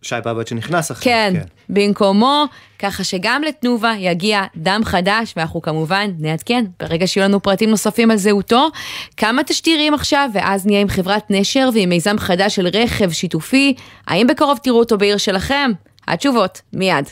[0.02, 1.04] שי באב"ד שנכנס אחרי.
[1.04, 2.46] כן, כן, במקומו,
[2.80, 8.18] ככה שגם לתנובה יגיע דם חדש, ואנחנו כמובן נעדכן ברגע שיהיו לנו פרטים נוספים על
[8.18, 8.70] זהותו.
[9.18, 13.76] כמה תשדירים עכשיו, ואז נהיה עם חברת נשר ועם מיזם חדש של רכב שיתופי.
[14.08, 15.72] האם בקרוב תראו אותו בעיר שלכם?
[16.08, 17.06] התשובות, מיד.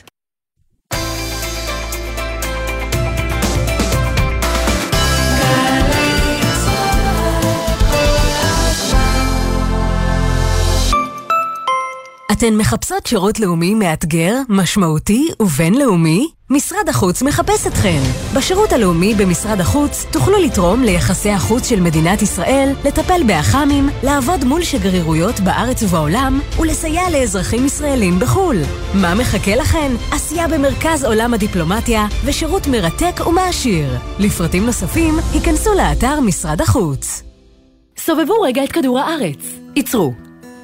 [12.32, 16.30] אתן מחפשות שירות לאומי מאתגר, משמעותי ובינלאומי?
[16.50, 18.00] משרד החוץ מחפש אתכן.
[18.36, 24.62] בשירות הלאומי במשרד החוץ תוכלו לתרום ליחסי החוץ של מדינת ישראל, לטפל באח"מים, לעבוד מול
[24.62, 28.56] שגרירויות בארץ ובעולם ולסייע לאזרחים ישראלים בחו"ל.
[28.94, 29.92] מה מחכה לכן?
[30.12, 33.98] עשייה במרכז עולם הדיפלומטיה ושירות מרתק ומעשיר.
[34.18, 37.22] לפרטים נוספים, היכנסו לאתר משרד החוץ.
[37.98, 39.54] סובבו רגע את כדור הארץ.
[39.76, 40.12] עצרו.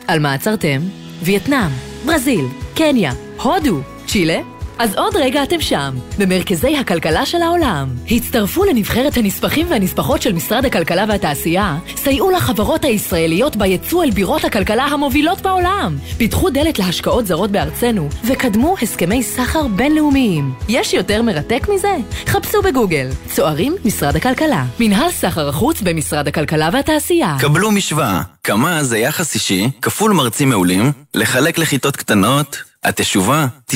[0.06, 1.05] על מה עצרתם?
[1.22, 1.70] וייטנאם,
[2.06, 4.55] ברזיל, קניה, הודו, צ'ילה?
[4.78, 7.88] אז עוד רגע אתם שם, במרכזי הכלכלה של העולם.
[8.10, 14.84] הצטרפו לנבחרת הנספחים והנספחות של משרד הכלכלה והתעשייה, סייעו לחברות הישראליות ביצוא אל בירות הכלכלה
[14.84, 15.96] המובילות בעולם.
[16.18, 20.54] פיתחו דלת להשקעות זרות בארצנו, וקדמו הסכמי סחר בינלאומיים.
[20.68, 21.96] יש יותר מרתק מזה?
[22.26, 23.08] חפשו בגוגל.
[23.34, 24.64] צוערים משרד הכלכלה.
[24.80, 27.36] מנהל סחר החוץ במשרד הכלכלה והתעשייה.
[27.40, 28.22] קבלו משוואה.
[28.44, 33.74] כמה זה יחס אישי, כפול מרצים מעולים, לחלק לכיתות קטנות, התשובה, 90%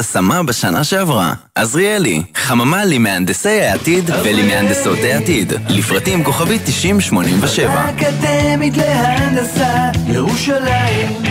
[0.00, 1.32] השמה בשנה שעברה.
[1.54, 5.52] עזריאלי, חממה למהנדסי העתיד ולמהנדסות העתיד.
[5.68, 7.70] לפרטים כוכבית 9087.
[7.70, 11.22] האקדמית להנדסה, ירושלים.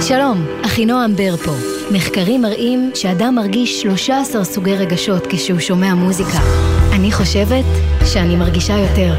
[0.00, 1.52] שלום, אחינועם בר פה.
[1.90, 6.38] מחקרים מראים שאדם מרגיש 13 סוגי רגשות כשהוא שומע מוזיקה.
[6.96, 7.64] אני חושבת
[8.04, 9.14] שאני מרגישה יותר.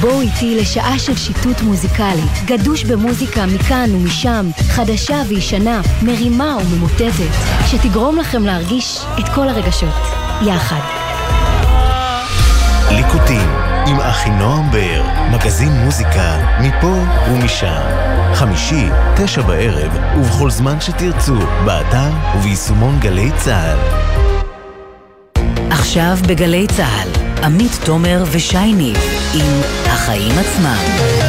[0.00, 7.32] בואו איתי לשעה של שיטוט מוזיקלי, גדוש במוזיקה מכאן ומשם, חדשה וישנה, מרימה וממוטטת,
[7.66, 9.94] שתגרום לכם להרגיש את כל הרגשות,
[10.46, 10.80] יחד.
[12.90, 13.48] ליקוטים
[13.86, 16.96] עם אחינועם באר, מגזין מוזיקה מפה
[17.30, 17.80] ומשם.
[18.34, 24.29] חמישי, תשע בערב, ובכל זמן שתרצו, באתר וביישומון גלי צה"ל.
[25.80, 27.08] עכשיו בגלי צה"ל,
[27.44, 28.92] עמית תומר ושייני
[29.34, 31.19] עם החיים עצמם.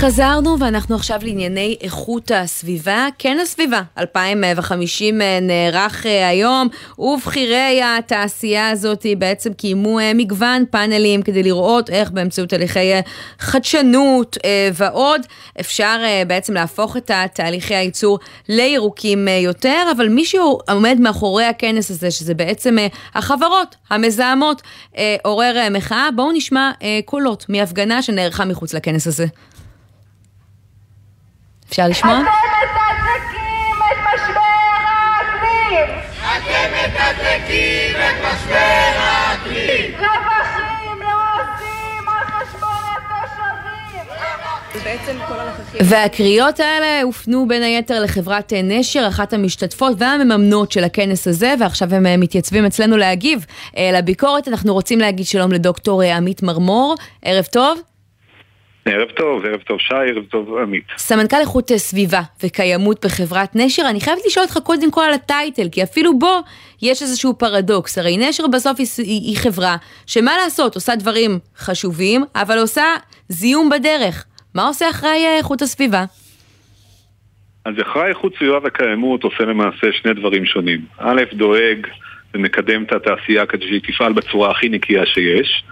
[0.00, 3.06] חזרנו ואנחנו עכשיו לענייני איכות הסביבה.
[3.18, 11.22] כן הסביבה, 2050 אה, נערך אה, היום, ובכירי התעשייה הזאת בעצם קיימו אה, מגוון פאנלים
[11.22, 12.92] כדי לראות איך באמצעות הליכי
[13.38, 14.38] חדשנות
[14.74, 15.20] ועוד
[15.60, 22.34] אפשר בעצם להפוך את תהליכי הייצור לירוקים יותר, אבל מישהו עומד מאחורי הכנס הזה, שזה
[22.34, 22.76] בעצם
[23.14, 24.62] החברות המזהמות,
[25.22, 26.08] עורר מחאה.
[26.16, 26.70] בואו נשמע
[27.04, 29.26] קולות מהפגנה שנערכה מחוץ לכנס הזה.
[31.70, 32.14] אפשר לשמוע?
[32.14, 34.40] אתם מתדלקים את משבר
[34.76, 35.98] האקלים!
[36.20, 39.94] אתם מתדלקים את משבר האקלים!
[39.94, 44.06] רווחים לא עושים על חשבון התושבים!
[45.80, 52.06] והקריאות האלה הופנו בין היתר לחברת נשר, אחת המשתתפות והמממנות של הכנס הזה, ועכשיו הם
[52.06, 54.48] אה, מתייצבים אצלנו להגיב אה, לביקורת.
[54.48, 57.80] אנחנו רוצים להגיד שלום לדוקטור אה, עמית מרמור, ערב טוב.
[58.84, 60.84] ערב טוב, ערב טוב שי, ערב טוב עמית.
[60.96, 65.82] סמנכ"ל איכות סביבה וקיימות בחברת נשר, אני חייבת לשאול אותך קודם כל על הטייטל, כי
[65.82, 66.38] אפילו בו
[66.82, 67.98] יש איזשהו פרדוקס.
[67.98, 69.76] הרי נשר בסוף היא, היא, חברה
[70.06, 72.84] שמה לעשות, עושה דברים חשובים, אבל עושה
[73.28, 74.24] זיהום בדרך.
[74.54, 76.04] מה עושה אחראי איכות הסביבה?
[77.64, 80.80] אז אחראי איכות סביבה וקיימות עושה למעשה שני דברים שונים.
[80.98, 81.86] א', דואג
[82.34, 85.64] ומקדם את התעשייה כדי שהיא תפעל בצורה הכי נקייה שיש.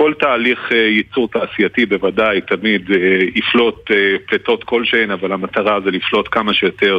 [0.00, 2.96] כל תהליך אה, ייצור תעשייתי בוודאי תמיד אה,
[3.34, 3.96] יפלוט אה,
[4.26, 6.98] פליטות כלשהן, אבל המטרה זה לפלוט כמה שיותר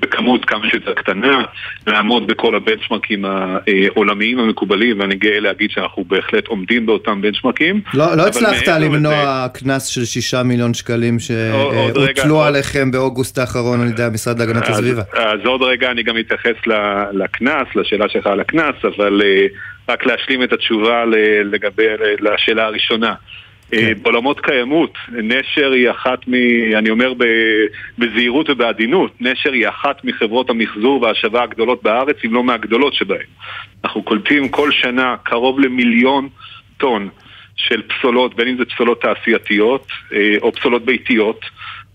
[0.00, 1.42] בכמות כמה שיותר קטנה,
[1.86, 7.80] לעמוד בכל הבנצ'מרקים העולמיים המקובלים, ואני גאה להגיד שאנחנו בהחלט עומדים באותם בנצ'מרקים.
[7.94, 14.02] לא, לא הצלחת למנוע קנס של שישה מיליון שקלים שהוטלו עליכם באוגוסט האחרון על ידי
[14.02, 15.02] המשרד להגנת הסביבה.
[15.12, 16.66] אז, אז עוד רגע אני גם אתייחס
[17.12, 19.22] לקנס, לשאלה שלך על הקנס, אבל...
[19.88, 21.04] רק להשלים את התשובה
[21.44, 21.86] לגבי,
[22.20, 23.14] לשאלה הראשונה.
[23.70, 23.76] כן.
[23.76, 26.34] אה, בעולמות קיימות, נשר היא אחת מ...
[26.74, 27.12] אני אומר
[27.98, 33.26] בזהירות ובעדינות, נשר היא אחת מחברות המחזור וההשבה הגדולות בארץ, אם לא מהגדולות שבהן.
[33.84, 36.28] אנחנו קולטים כל שנה קרוב למיליון
[36.76, 37.08] טון
[37.56, 41.40] של פסולות, בין אם זה פסולות תעשייתיות אה, או פסולות ביתיות.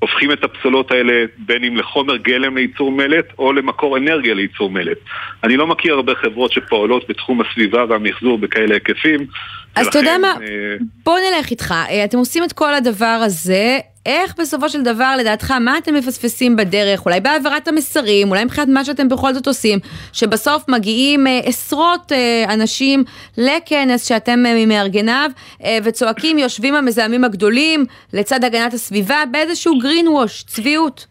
[0.06, 4.97] הופכים את הפסולות האלה בין אם לחומר גלם לייצור מלט או למקור אנרגיה לייצור מלט.
[5.43, 9.28] אני לא מכיר הרבה חברות שפועלות בתחום הסביבה והמחזור בכאלה היקפים.
[9.76, 11.71] אז אתה יודע מה, אה, בוא נלך איתך.
[11.89, 16.55] אה, אתם עושים את כל הדבר הזה, איך בסופו של דבר, לדעתך, מה אתם מפספסים
[16.55, 17.05] בדרך?
[17.05, 19.80] אולי בהעברת המסרים, אולי מבחינת מה שאתם בכל זאת עושים,
[20.13, 23.03] שבסוף מגיעים אה, עשרות אה, אנשים
[23.38, 25.30] לכנס שאתם אה, ממארגניו,
[25.63, 31.07] אה, וצועקים, יושבים המזהמים הגדולים לצד הגנת הסביבה, באיזשהו green wash, צביעות.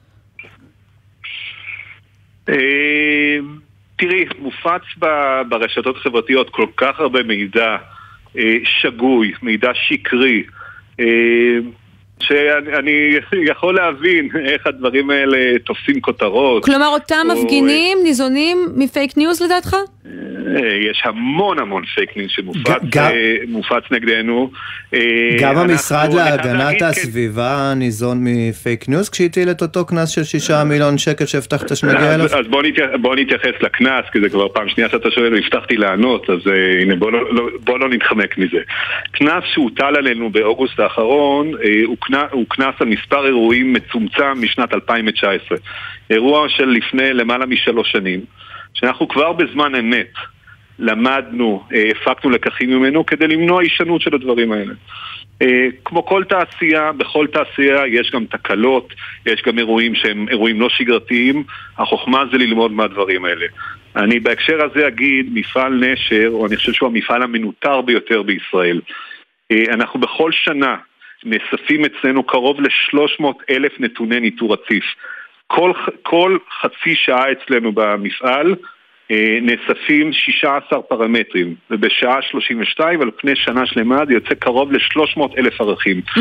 [3.97, 4.83] תראי, מופץ
[5.49, 7.77] ברשתות החברתיות כל כך הרבה מידע
[8.65, 10.43] שגוי, מידע שקרי.
[12.33, 13.17] אה, שאני
[13.51, 16.65] יכול להבין איך הדברים האלה תופסים כותרות.
[16.65, 17.35] כלומר, אותם או...
[17.35, 19.77] מפגינים ניזונים מפייק ניוז לדעתך?
[20.57, 24.51] אה, יש המון המון פייק ניוז שמופץ אה, נגדנו.
[24.95, 25.01] אה,
[25.41, 31.27] גם המשרד להגנת הסביבה ניזון מפייק ניוז כשהטיל את אותו קנס של שישה מיליון שקל
[31.27, 32.27] שהבטחת שנגיע אליו?
[32.27, 32.47] אז
[33.01, 36.39] בוא נתייחס לקנס, כי זה כבר פעם שנייה שאתה שואל והבטחתי לענות, אז
[36.83, 38.59] הנה בוא לא, לא, בוא לא נתחמק מזה.
[39.13, 41.53] קנס שהוטל עלינו באוגוסט האחרון
[41.85, 42.14] הוא קנס
[42.81, 45.59] על מספר אירועים מצומצם משנת 2019.
[46.11, 48.21] אירוע של לפני למעלה משלוש שנים.
[48.75, 50.13] שאנחנו כבר בזמן אמת
[50.79, 54.75] למדנו, אה, הפקנו לקחים ממנו כדי למנוע הישנות של הדברים האלה.
[55.43, 58.95] אה, כמו כל תעשייה, בכל תעשייה יש גם תקלות,
[59.27, 61.45] יש גם אירועים שהם אירועים לא שגרתיים,
[61.79, 63.47] החוכמה זה ללמוד מהדברים האלה.
[63.97, 68.81] אני בהקשר הזה אגיד, מפעל נשר, או אני חושב שהוא המפעל המנוטר ביותר בישראל.
[69.53, 70.77] אה, אנחנו בכל שנה
[71.25, 74.85] נאספים אצלנו קרוב ל-300 אלף נתוני ניטור רציף.
[75.47, 75.73] כל,
[76.03, 78.55] כל חצי שעה אצלנו במפעל
[79.11, 85.61] אה, נאספים 16 פרמטרים, ובשעה 32 על פני שנה שלמה זה יוצא קרוב ל-300 אלף
[85.61, 86.01] ערכים.
[86.09, 86.21] Mm.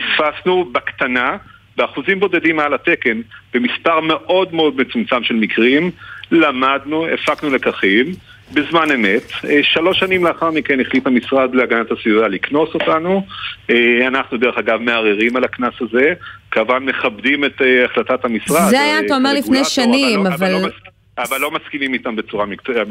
[0.00, 1.36] פספסנו בקטנה,
[1.76, 3.20] באחוזים בודדים מעל התקן,
[3.54, 5.90] במספר מאוד מאוד מצומצם של מקרים,
[6.30, 8.06] למדנו, הפקנו לקחים.
[8.52, 9.22] בזמן אמת.
[9.44, 13.26] אה, שלוש שנים לאחר מכן החליט המשרד להגנת הסביבה לקנוס אותנו.
[13.70, 16.12] אה, אנחנו דרך אגב מערערים על הקנס הזה,
[16.50, 18.70] כמובן מכבדים את אה, החלטת המשרד.
[18.70, 20.50] זה היה, אתה אומר, לפני שנים, אבל...
[20.50, 20.70] לא, אבל...
[21.18, 22.88] אבל לא מסכימים איתם בצורה מקצועית,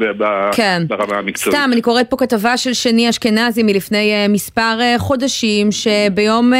[0.52, 0.82] כן.
[0.88, 1.56] ברמה המקצועית.
[1.56, 6.56] סתם, אני קוראת פה כתבה של שני אשכנזי מלפני uh, מספר uh, חודשים, שביום, uh,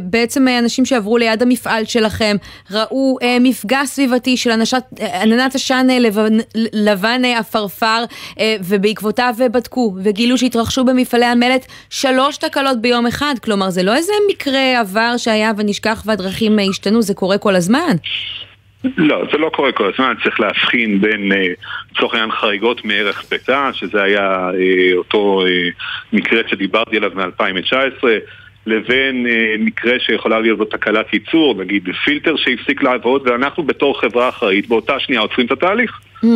[0.00, 2.36] בעצם uh, אנשים שעברו ליד המפעל שלכם,
[2.70, 6.36] ראו uh, מפגע סביבתי של אנשת, uh, עננת עשן uh, לבן,
[6.72, 8.04] לבן עפרפר,
[8.34, 13.34] uh, ובעקבותיו uh, בדקו, וגילו שהתרחשו במפעלי המלט שלוש תקלות ביום אחד.
[13.44, 17.96] כלומר, זה לא איזה מקרה עבר שהיה ונשכח והדרכים uh, השתנו, זה קורה כל הזמן.
[18.84, 21.46] לא, זה לא קורה כל הזמן, צריך להבחין בין, אה,
[21.92, 25.68] לצורך העניין, חריגות מערך פליטה, שזה היה אה, אותו אה,
[26.12, 28.04] מקרה שדיברתי עליו מ-2019,
[28.66, 29.26] לבין
[29.58, 35.00] מקרה שיכולה להיות בו תקלת ייצור, נגיד פילטר שהפסיק לעבוד, ואנחנו בתור חברה אחראית באותה
[35.00, 36.00] שנייה עוצרים את התהליך.
[36.24, 36.26] Mm.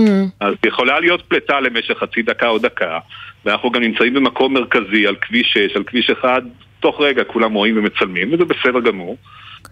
[0.41, 2.99] אז יכולה להיות פליטה למשך חצי דקה או דקה,
[3.45, 6.43] ואנחנו גם נמצאים במקום מרכזי על כביש 6, על כביש 1,
[6.81, 9.17] תוך רגע כולם רואים ומצלמים, וזה בסדר גמור.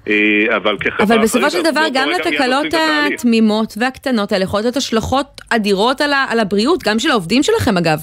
[0.09, 1.07] אה, אבל כחברה...
[1.07, 6.83] אבל בסופו של דבר גם לתקלות התמימות והקטנות האלה יכולות להיות השלכות אדירות על הבריאות,
[6.83, 7.99] גם של העובדים שלכם אגב.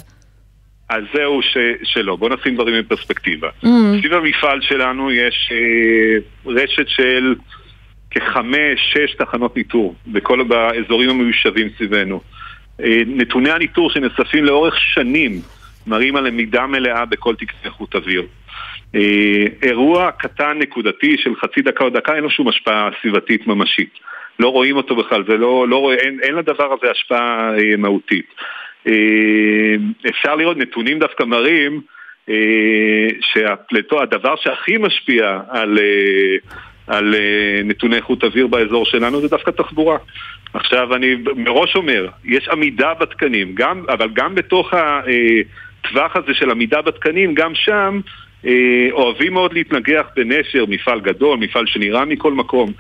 [0.90, 3.50] אז זהו ש, שלא, בוא נשים דברים בפרספקטיבה.
[3.64, 3.68] Mm.
[4.00, 7.36] סביב המפעל שלנו יש אה, רשת של
[8.12, 12.22] כחמש, שש תחנות ניטור בכל האזורים המיושבים סביבנו.
[12.84, 15.42] אה, נתוני הניטור שנאספים לאורך שנים
[15.88, 18.24] מראים על למידה מלאה בכל תקני איכות אוויר.
[18.96, 23.94] אה, אירוע קטן נקודתי של חצי דקה או דקה אין לו שום השפעה סביבתית ממשית.
[24.40, 28.34] לא רואים אותו בכלל, זה לא, לא אין, אין לדבר הזה השפעה אה, מהותית.
[28.88, 29.76] אה,
[30.10, 31.82] אפשר לראות נתונים דווקא מראים
[32.30, 36.36] אה, שהפלטו, הדבר שהכי משפיע על, אה,
[36.88, 39.98] על אה, נתוני איכות אוויר באזור שלנו זה דווקא תחבורה.
[40.54, 46.82] עכשיו אני מראש אומר, יש עמידה בתקנים, גם, אבל גם בתוך הטווח הזה של עמידה
[46.82, 48.29] בתקנים, גם שם אה,
[48.92, 52.72] אוהבים מאוד להתנגח בנשר, מפעל גדול, מפעל שנראה מכל מקום.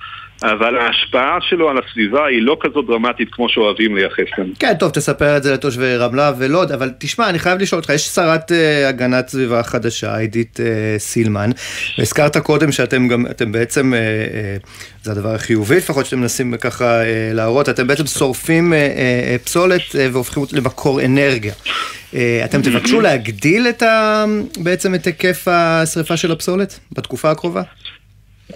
[0.43, 4.53] אבל ההשפעה שלו על הסביבה היא לא כזאת דרמטית כמו שאוהבים לייחס לנו.
[4.59, 8.07] כן, טוב, תספר את זה לתושבי רמלה ולוד, אבל תשמע, אני חייב לשאול אותך, יש
[8.07, 11.49] שרת uh, הגנת סביבה חדשה, עידית uh, סילמן,
[11.97, 14.69] והזכרת קודם שאתם גם, אתם בעצם, uh, uh,
[15.03, 19.81] זה הדבר החיובי לפחות שאתם מנסים ככה uh, להראות, אתם בעצם שורפים uh, uh, פסולת
[19.81, 21.53] uh, והופכים אותה למקור אנרגיה.
[21.53, 22.15] Uh,
[22.45, 24.25] אתם תבקשו להגדיל את ה,
[24.57, 27.61] בעצם את היקף השריפה של הפסולת בתקופה הקרובה?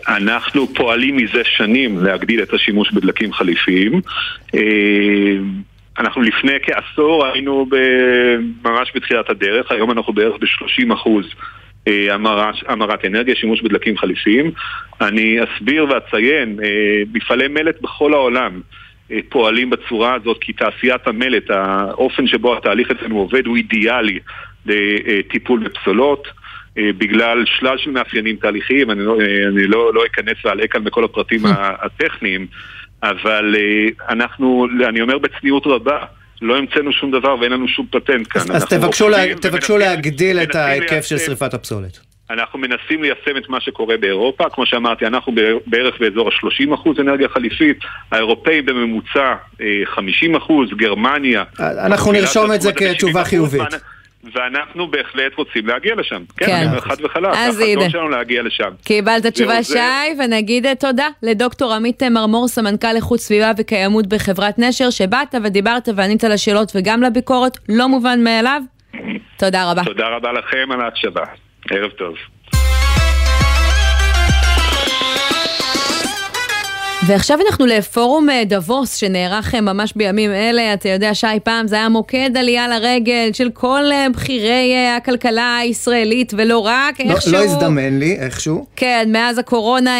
[0.07, 4.01] אנחנו פועלים מזה שנים להגדיל את השימוש בדלקים חליפיים.
[4.55, 4.61] אה,
[5.99, 7.65] אנחנו לפני כעשור היינו
[8.65, 11.25] ממש בתחילת הדרך, היום אנחנו בערך ב-30 אחוז
[11.87, 12.15] אה,
[12.67, 14.51] המרת אנרגיה, שימוש בדלקים חליפיים.
[15.01, 18.61] אני אסביר ואציין, אה, מפעלי מלט בכל העולם
[19.29, 24.19] פועלים בצורה הזאת כי תעשיית המלט, האופן שבו התהליך אצלנו עובד הוא אידיאלי
[24.65, 26.27] לטיפול בפסולות.
[26.77, 30.83] אה, בגלל שלל של מאפיינים תהליכיים, אני לא, אה, אני לא, לא אכנס ואעלה כאן
[30.83, 32.47] בכל הפרטים הטכניים,
[33.03, 35.97] אבל אה, אנחנו, אני אומר בצניעות רבה,
[36.41, 38.41] לא המצאנו שום דבר ואין לנו שום פטנט כאן.
[38.41, 41.99] אז, אז תבקשו, לה, תבקשו להגדיל את ההיקף של שריפת הפסולת.
[42.29, 45.33] אנחנו מנסים ליישם את מה שקורה באירופה, כמו שאמרתי, אנחנו
[45.65, 47.77] בערך באזור ה-30% אנרגיה חליפית,
[48.11, 49.61] האירופאים בממוצע 50%,
[50.75, 51.43] גרמניה.
[51.59, 53.61] אנחנו נרשום את זה כתשובה חיובית.
[54.33, 56.23] ואנחנו בהחלט רוצים להגיע לשם.
[56.37, 56.53] כן, כן.
[56.53, 57.29] אני אומר חד וחלק.
[57.33, 58.69] החזון שלנו להגיע לשם.
[58.83, 65.35] קיבלת תשובה שי, ונגיד תודה לדוקטור עמית מרמור, סמנכ"ל איכות סביבה וקיימות בחברת נשר, שבאת
[65.43, 68.61] ודיברת וענית לשאלות וגם לביקורת, לא מובן מאליו.
[69.37, 69.83] תודה רבה.
[69.83, 71.23] תודה רבה לכם על ההקשבה.
[71.71, 72.15] ערב טוב.
[77.07, 80.73] ועכשיו אנחנו לפורום אה, דבוס שנערך אה, ממש בימים אלה.
[80.73, 86.33] אתה יודע, שי, פעם זה היה מוקד עלייה לרגל של כל אה, בכירי הכלכלה הישראלית,
[86.37, 87.31] ולא רק, לא, איכשהו...
[87.31, 88.65] לא הזדמן לי, איכשהו.
[88.75, 89.91] כן, מאז הקורונה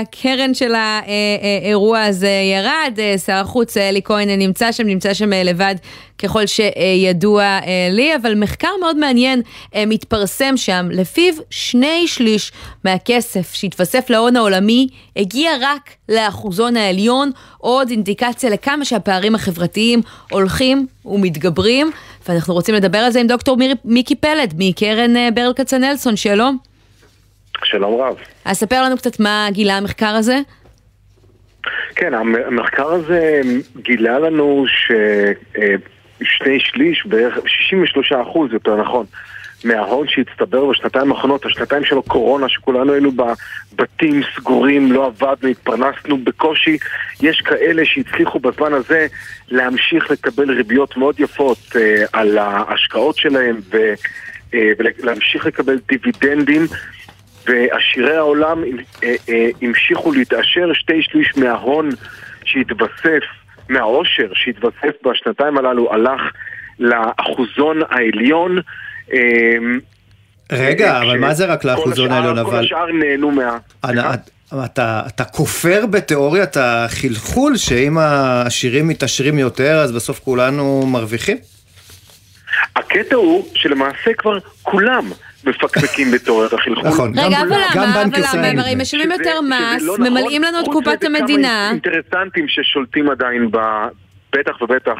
[0.00, 2.98] הקרן של האירוע הזה ירד.
[3.26, 5.74] שר החוץ אלי כהן נמצא שם, נמצא שם לבד
[6.22, 9.42] ככל שידוע אה, לי, אבל מחקר מאוד מעניין
[9.74, 12.52] אה, מתפרסם שם, לפיו שני שליש
[12.84, 20.00] מהכסף שהתווסף להון העולמי הגיע רק לאחוזון העליון, עוד אינדיקציה לכמה שהפערים החברתיים
[20.30, 21.90] הולכים ומתגברים,
[22.28, 26.58] ואנחנו רוצים לדבר על זה עם דוקטור מיר, מיקי פלד מקרן אה, ברל כצנלסון, שלום.
[27.64, 28.16] שלום רב.
[28.44, 30.38] אז ספר לנו קצת מה גילה המחקר הזה.
[31.94, 33.40] כן, המחקר הזה
[33.82, 34.92] גילה לנו ש...
[36.22, 39.06] שני שליש, בערך 63 אחוז יותר נכון,
[39.64, 46.78] מההון שהצטבר בשנתיים האחרונות, השנתיים של הקורונה, שכולנו היינו בבתים סגורים, לא עבדנו, התפרנסנו בקושי,
[47.22, 49.06] יש כאלה שהצליחו בזמן הזה
[49.48, 53.94] להמשיך לקבל ריביות מאוד יפות אה, על ההשקעות שלהם ו,
[54.54, 56.66] אה, ולהמשיך לקבל דיבידנדים.
[57.46, 58.64] ועשירי העולם
[59.02, 61.90] אה, אה, המשיכו להתעשר, שתי שליש מההון
[62.44, 63.22] שהתווסף
[63.70, 66.20] מהעושר שהתווסף בשנתיים הללו הלך
[66.78, 68.58] לאחוזון העליון.
[69.12, 69.80] אמ,
[70.52, 72.44] רגע, אבל מה זה רק לאחוזון העליון?
[72.44, 73.58] כל השאר נהנו מה...
[74.64, 81.36] אתה, אתה כופר בתיאוריית החלחול שאם העשירים מתעשרים יותר אז בסוף כולנו מרוויחים?
[82.76, 85.10] הקטע הוא שלמעשה כבר כולם
[85.44, 86.88] מפקפקים בתיאוריית החלחול.
[86.88, 88.02] נכון, רגע, אבל למה?
[88.02, 88.46] אבל למה?
[88.46, 90.54] הם הרי משלמים יותר מס, לא ממלאים נכון.
[90.54, 91.70] לנו את קופת המדינה.
[91.70, 93.50] כמה אינטרסנטים ששולטים עדיין,
[94.32, 94.98] בטח ובטח.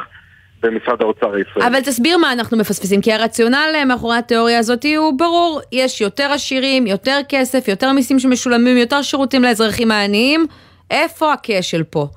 [0.63, 1.67] במשרד האוצר הישראלי.
[1.67, 6.87] אבל תסביר מה אנחנו מפספסים, כי הרציונל מאחורי התיאוריה הזאת הוא ברור, יש יותר עשירים,
[6.87, 10.45] יותר כסף, יותר מיסים שמשולמים, יותר שירותים לאזרחים העניים,
[10.91, 12.07] איפה הכשל פה?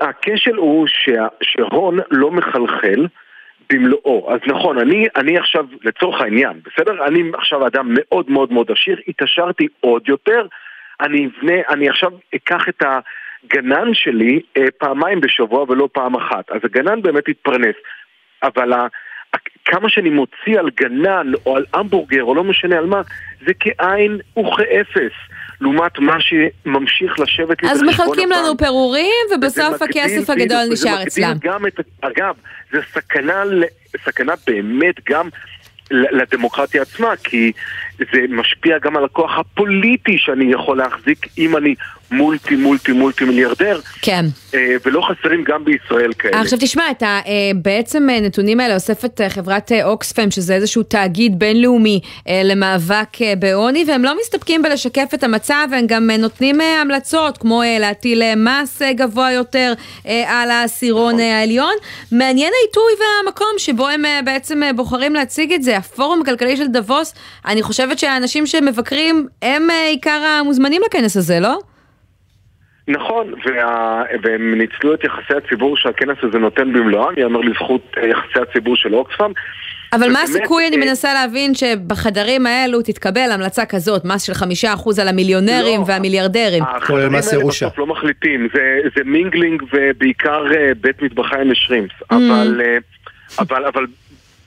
[0.00, 0.86] הכשל הוא
[1.42, 3.06] שההון לא מחלחל
[3.72, 4.34] במלואו.
[4.34, 7.06] אז נכון, אני, אני עכשיו, לצורך העניין, בסדר?
[7.06, 10.46] אני עכשיו אדם מאוד מאוד מאוד עשיר, התעשרתי עוד יותר,
[11.00, 16.50] אני אבנה, אני עכשיו אקח את הגנן שלי אה, פעמיים בשבוע ולא פעם אחת.
[16.50, 17.76] אז הגנן באמת יתפרנס.
[18.42, 18.86] אבל ה,
[19.64, 23.02] כמה שאני מוציא על גנן או על המבורגר או לא משנה על מה,
[23.46, 25.12] זה כאין וכאפס.
[25.60, 31.36] לעומת מה שממשיך לשבת לי אז מחלקים לנו פירורים, ובסוף הכסף הגדול נשאר אצלם.
[31.40, 32.34] גם את, אגב,
[32.72, 33.42] זה סכנה,
[34.04, 35.28] סכנה באמת גם
[35.90, 37.52] לדמוקרטיה עצמה, כי
[37.98, 41.74] זה משפיע גם על הכוח הפוליטי שאני יכול להחזיק אם אני
[42.10, 44.24] מולטי מולטי מולטי מיליארדר, כן.
[44.54, 46.40] אה, ולא חסרים גם בישראל כאלה.
[46.40, 50.54] עכשיו תשמע, את ה, אה, בעצם אה, נתונים האלה אוספת אה, חברת אה, אוקספם, שזה
[50.54, 56.10] איזשהו תאגיד בינלאומי אה, למאבק אה, בעוני, והם לא מסתפקים בלשקף את המצב, הם גם
[56.10, 59.72] אה, נותנים אה, המלצות, כמו אה, להטיל אה, מס אה, גבוה יותר
[60.06, 61.74] אה, על העשירון אה, העליון.
[62.12, 65.76] מעניין העיתוי והמקום שבו הם אה, בעצם אה, בוחרים להציג את זה.
[65.76, 67.14] הפורום הכלכלי של דבוס,
[67.46, 71.58] אני חושבת שהאנשים שמבקרים הם אה, עיקר המוזמנים לכנס הזה, לא?
[72.88, 74.02] נכון, וה...
[74.22, 78.94] והם ניצלו את יחסי הציבור שהכנס הזה נותן במלואם, יאמר לזכות אה, יחסי הציבור של
[78.94, 79.32] אוקספאם.
[79.92, 84.74] אבל מה הסיכוי, אני אה, מנסה להבין, שבחדרים האלו תתקבל המלצה כזאת, מס של חמישה
[84.74, 86.62] אחוז על המיליונרים לא, והמיליארדרים?
[86.62, 90.44] החברים האלה בסוף לא מחליטים, זה, זה mingling ובעיקר
[90.80, 92.76] בית מטבחיים לשרימפס, אבל, אה,
[93.38, 93.86] אבל, אבל,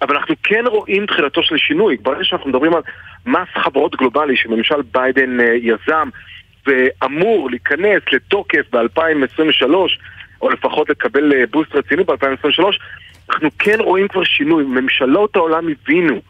[0.01, 2.81] אבל אנחנו כן רואים תחילתו של שינוי, ברגע שאנחנו מדברים על
[3.25, 6.09] מס חברות גלובלי שממשל ביידן אה, יזם
[6.67, 9.73] ואמור להיכנס לתוקף ב-2023,
[10.41, 12.63] או לפחות לקבל אה, boost רציני ב-2023,
[13.29, 16.21] אנחנו כן רואים כבר שינוי, ממשלות העולם הבינו,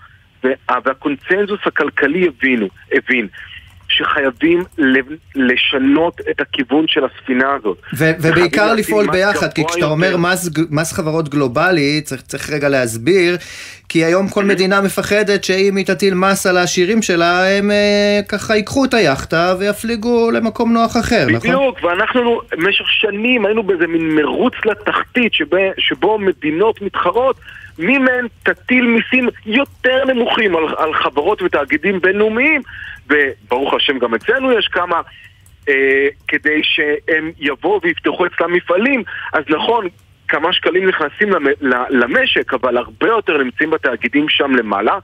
[0.44, 3.28] וה- והקונצנזוס הכלכלי הבינו, הבין,
[3.90, 4.64] שחייבים
[5.36, 7.78] לשנות את הכיוון של הספינה הזאת.
[7.98, 9.86] ו- ובעיקר לפעול ביחד, כי כשאתה.
[9.86, 13.38] אומר מס, מס חברות גלובלי, צריך, צריך רגע להסביר,
[13.90, 18.56] כי היום כל מדינה מפחדת שאם היא תטיל מס על העשירים שלה, הם אה, ככה
[18.56, 21.40] ייקחו את היאכטה ויפליגו למקום נוח אחר, נכון?
[21.40, 25.34] בדיוק, ואנחנו במשך שנים היינו באיזה מין מרוץ לתחתית
[25.78, 27.36] שבו מדינות מתחרות,
[27.80, 32.62] מי מהן תטיל מיסים יותר נמוכים על, על חברות ותאגידים בינלאומיים,
[33.10, 35.02] וברוך השם גם אצלנו יש כמה,
[35.70, 39.04] אה, כדי שהם יבואו ויפתחו אצלם מפעלים,
[39.34, 39.88] אז נכון,
[40.28, 41.30] כמה שקלים נכנסים
[41.90, 44.98] למשק, אבל הרבה יותר נמצאים בתאגידים שם למעלה,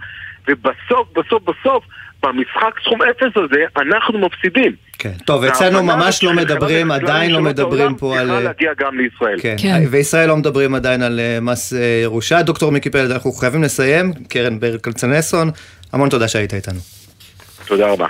[0.47, 1.84] ובסוף, בסוף, בסוף,
[2.26, 4.71] במשחק סכום אפס הזה, אנחנו מפסידים.
[4.99, 5.11] כן.
[5.26, 8.28] טוב, אצלנו ממש לא מדברים, עדיין לא מדברים פה על...
[8.28, 9.55] צריכה להגיע גם לישראל.
[9.57, 9.84] כן.
[9.89, 12.41] וישראל לא מדברים עדיין על אה, מס אה, ירושה.
[12.41, 14.13] דוקטור מיקי פלד, אנחנו חייבים לסיים.
[14.30, 15.51] קרן ברל כצנלסון,
[15.93, 16.80] המון תודה שהיית איתנו.
[17.67, 18.07] תודה רבה.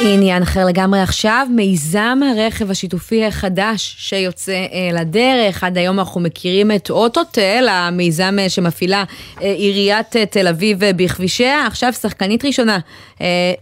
[0.00, 5.64] עניין אחר לגמרי עכשיו, מיזם הרכב השיתופי החדש שיוצא אה, לדרך.
[5.64, 9.04] עד היום אנחנו מכירים את אוטוטל, המיזם אה, שמפעילה
[9.42, 11.66] אה, עיריית תל אביב בכבישיה.
[11.66, 12.78] עכשיו שחקנית ראשונה,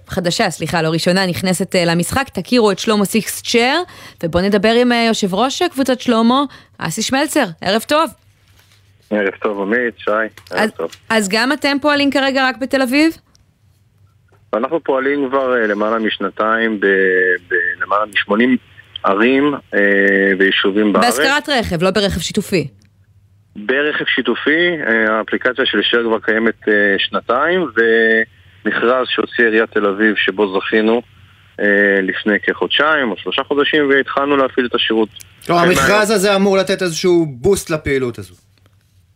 [0.08, 2.28] חדשה, סליחה, לא ראשונה, נכנסת למשחק.
[2.28, 3.82] תכירו את שלמה סיקס צ'ר,
[4.22, 6.42] ובואו נדבר עם יושב ראש קבוצת שלמה,
[6.78, 7.44] אסי שמלצר.
[7.60, 8.10] ערב טוב.
[9.10, 10.90] ערב טוב עמית, שי, ערב אז, טוב.
[11.08, 13.16] אז גם אתם פועלים כרגע רק בתל אביב?
[14.55, 18.57] אנחנו פועלים כבר אה, למעלה משנתיים בלמעלה מ-80
[19.03, 19.80] ערים אה,
[20.38, 21.18] ויישובים בארץ.
[21.18, 22.68] בהשכרת רכב, לא ברכב שיתופי.
[23.57, 30.59] ברכב שיתופי, אה, האפליקציה של שר כבר קיימת שנתיים, ומכרז שהוציא עיריית תל אביב שבו
[30.59, 31.03] זכינו
[32.03, 35.09] לפני כחודשיים או שלושה חודשים, והתחלנו להפעיל את השירות.
[35.48, 38.34] לא, המכרז הזה אמור לתת איזשהו בוסט לפעילות הזו.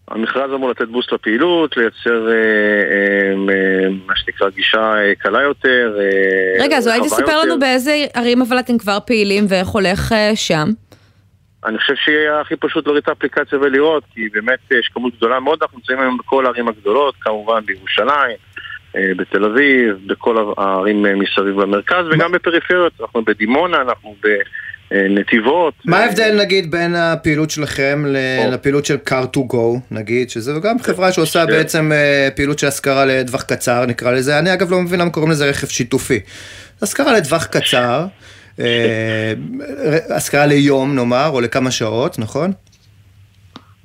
[0.08, 5.96] המכרז אמור לתת בוסט לפעילות, לייצר אה, אה, אה, מה שנקרא גישה אה, קלה יותר.
[6.00, 7.42] אה, רגע, אז אולי תספר.
[7.42, 10.68] לנו באיזה ערים אבל אתם כבר פעילים ואיך הולך אה, שם.
[11.66, 15.58] אני חושב שיהיה הכי פשוט להוריד את האפליקציה ולראות, כי באמת יש כמות גדולה מאוד,
[15.62, 18.36] אנחנו נמצאים היום בכל הערים הגדולות, כמובן בירושלים,
[18.96, 24.14] אה, בתל אביב, בכל הערים אה, מסביב למרכז, וגם בפריפריות, אנחנו בדימונה, אנחנו
[24.90, 25.74] בנתיבות.
[25.84, 28.04] מה ההבדל נגיד בין הפעילות שלכם
[28.52, 33.04] לפעילות של car to go נגיד, שזו גם חברה שעושה בעצם אה, פעילות של השכרה
[33.04, 36.20] לטווח קצר נקרא לזה, אני אגב לא מבין למה קוראים לזה רכב שיתופי.
[36.82, 38.06] השכרה לטווח קצר,
[38.60, 39.32] אה,
[40.10, 42.52] השכרה ליום נאמר, או לכמה שעות, נכון?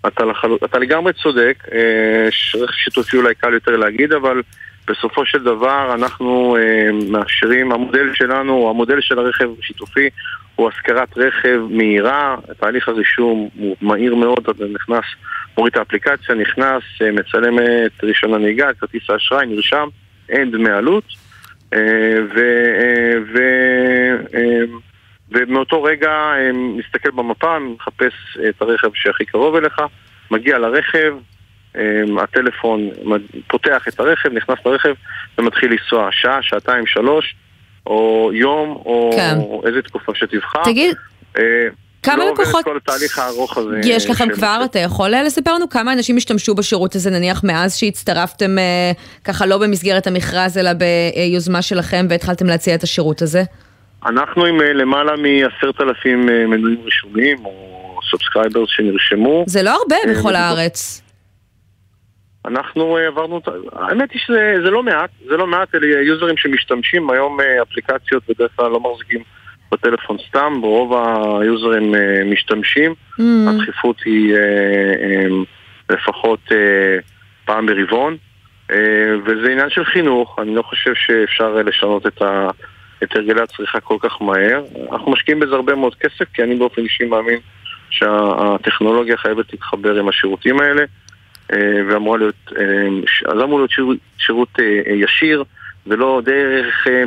[0.08, 0.48] אתה, לחל...
[0.66, 4.42] אתה לגמרי צודק, אה, רכב שיתופי אולי קל יותר להגיד, אבל
[4.90, 10.10] בסופו של דבר אנחנו אה, מאפשרים, המודל שלנו, המודל של הרכב השיתופי
[10.56, 15.06] הוא השכרת רכב מהירה, תהליך הרישום הוא מהיר מאוד, אתה נכנס,
[15.58, 19.88] מוריד את האפליקציה, נכנס, אה, מצלם את רישיון הנהיגה, את כרטיס האשראי, נרשם,
[20.30, 21.04] אין דמי עלות,
[25.32, 28.14] ומאותו רגע אה, מסתכל במפה, מחפש
[28.50, 29.82] את הרכב שהכי קרוב אליך,
[30.32, 31.14] מגיע לרכב,
[32.24, 34.94] הטלפון מד- פותח את הרכב, נכנס לרכב
[35.38, 37.36] ומתחיל לנסוע שעה, שעתיים, שלוש,
[37.88, 39.38] או יום, או כן.
[39.68, 40.64] איזה תקופה שתבחר.
[40.64, 40.96] תגיד,
[41.38, 41.44] אה,
[42.04, 43.80] כמה לא עובר לקוחות את כל התהליך הארוך הזה.
[43.84, 47.76] יש לכם כבר, אתה יכול אה, לספר לנו כמה אנשים השתמשו בשירות הזה נניח מאז
[47.76, 48.92] שהצטרפתם אה,
[49.24, 53.44] ככה לא במסגרת המכרז אלא ביוזמה שלכם והתחלתם להציע את השירות הזה?
[54.06, 59.44] אנחנו עם למעלה מעשרת אלפים מנויים רשומים, או subscribers שנרשמו.
[59.48, 61.02] זה לא הרבה בכל הארץ.
[62.50, 63.42] אנחנו אה, עברנו,
[63.72, 68.24] האמת היא שזה זה לא מעט, זה לא מעט, אלה יוזרים שמשתמשים היום אה, אפליקציות
[68.30, 69.24] בדרך כלל לא מחזיקים
[69.72, 70.94] בטלפון סתם, רוב
[71.42, 73.24] היוזרים אה, משתמשים, Mm.
[73.50, 74.36] הדחיפות היא
[75.90, 76.40] לפחות
[77.46, 78.18] פעם ברבעון,
[79.26, 82.50] וזה עניין של חינוך, אני לא חושב שאפשר לשנות את, ה,
[83.04, 84.64] את הרגלי הצריכה כל כך מהר.
[84.92, 87.40] אנחנו משקיעים בזה הרבה מאוד כסף, כי אני באופן אישי מאמין
[87.90, 90.84] שהטכנולוגיה חייבת להתחבר עם השירותים האלה.
[91.54, 91.58] אה,
[91.90, 92.64] ואמורה להיות, אה,
[93.34, 95.44] אז אמור להיות שירות, שירות אה, ישיר
[95.88, 97.04] ולא דרך אה,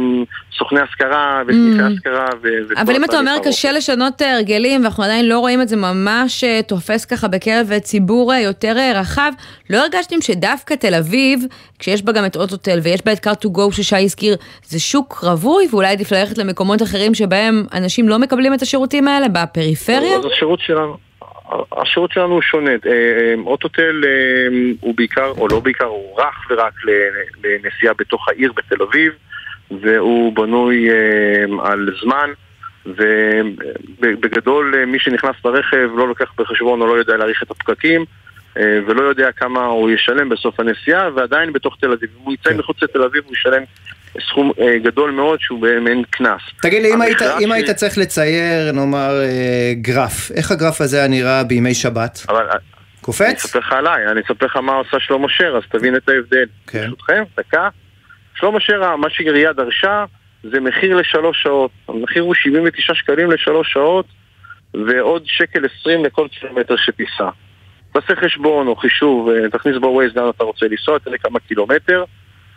[0.59, 1.93] סוכני השכרה וסניפי Mm.
[1.93, 3.47] השכרה ו- אבל אם אתה אומר הארוך.
[3.47, 8.76] קשה לשנות הרגלים, ואנחנו עדיין לא רואים את זה ממש תופס ככה בקרב ציבור יותר
[8.95, 9.32] רחב,
[9.70, 11.45] לא הרגשתם שדווקא תל אביב,
[11.78, 15.20] כשיש בה גם את אוטוטל ויש בה את car to go ששי הזכיר, זה שוק
[15.22, 20.16] רווי ואולי עדיף ללכת למקומות אחרים שבהם אנשים לא מקבלים את השירותים האלה, בפריפריה?
[20.16, 20.97] אז השירות שלנו,
[21.76, 22.70] השירות שלנו הוא שונה.
[22.70, 24.11] אה, אה, אוטוטל אה,
[24.80, 26.72] הוא בעיקר, או לא בעיקר, הוא רך ורק
[27.44, 29.12] לנסיעה בתוך העיר בתל אביב,
[29.70, 30.88] והוא בנוי
[31.62, 32.30] על זמן.
[32.86, 38.05] ובגדול מי שנכנס לרכב לא לוקח בחשבון או לא יודע להעריך את הפקקים
[38.57, 42.11] ולא יודע כמה הוא ישלם בסוף הנסיעה ועדיין בתוך תל אביב.
[42.24, 43.62] הוא יצא מחוץ לתל אביב הוא ישלם
[44.20, 46.40] סכום אה, גדול מאוד שהוא במעין קנס.
[46.62, 50.98] תגיד לי, אם היית, המכירה אם היית צריך לצייר, נאמר, אה, גרף, איך הגרף הזה
[50.98, 52.18] היה נראה בימי שבת?
[52.28, 52.46] אבל...
[53.00, 53.26] קופץ?
[53.26, 56.46] אני אספר לך עליי, אני אספר לך מה עושה שלמה שר, אז תבין את ההבדל.
[56.66, 56.80] כן.
[56.80, 57.68] ברשותכם, דקה.
[58.34, 60.04] שלמה שר, מה שעירייה דרשה,
[60.42, 61.70] זה מחיר לשלוש שעות.
[61.88, 64.06] המחיר הוא 79 שקלים לשלוש שעות,
[64.74, 67.28] ועוד שקל 20 לכל קילומטר שתיסע.
[67.92, 72.04] תעשה חשבון או חישוב, אה, תכניס בווייז לאן אתה רוצה לנסוע, תראה כמה קילומטר.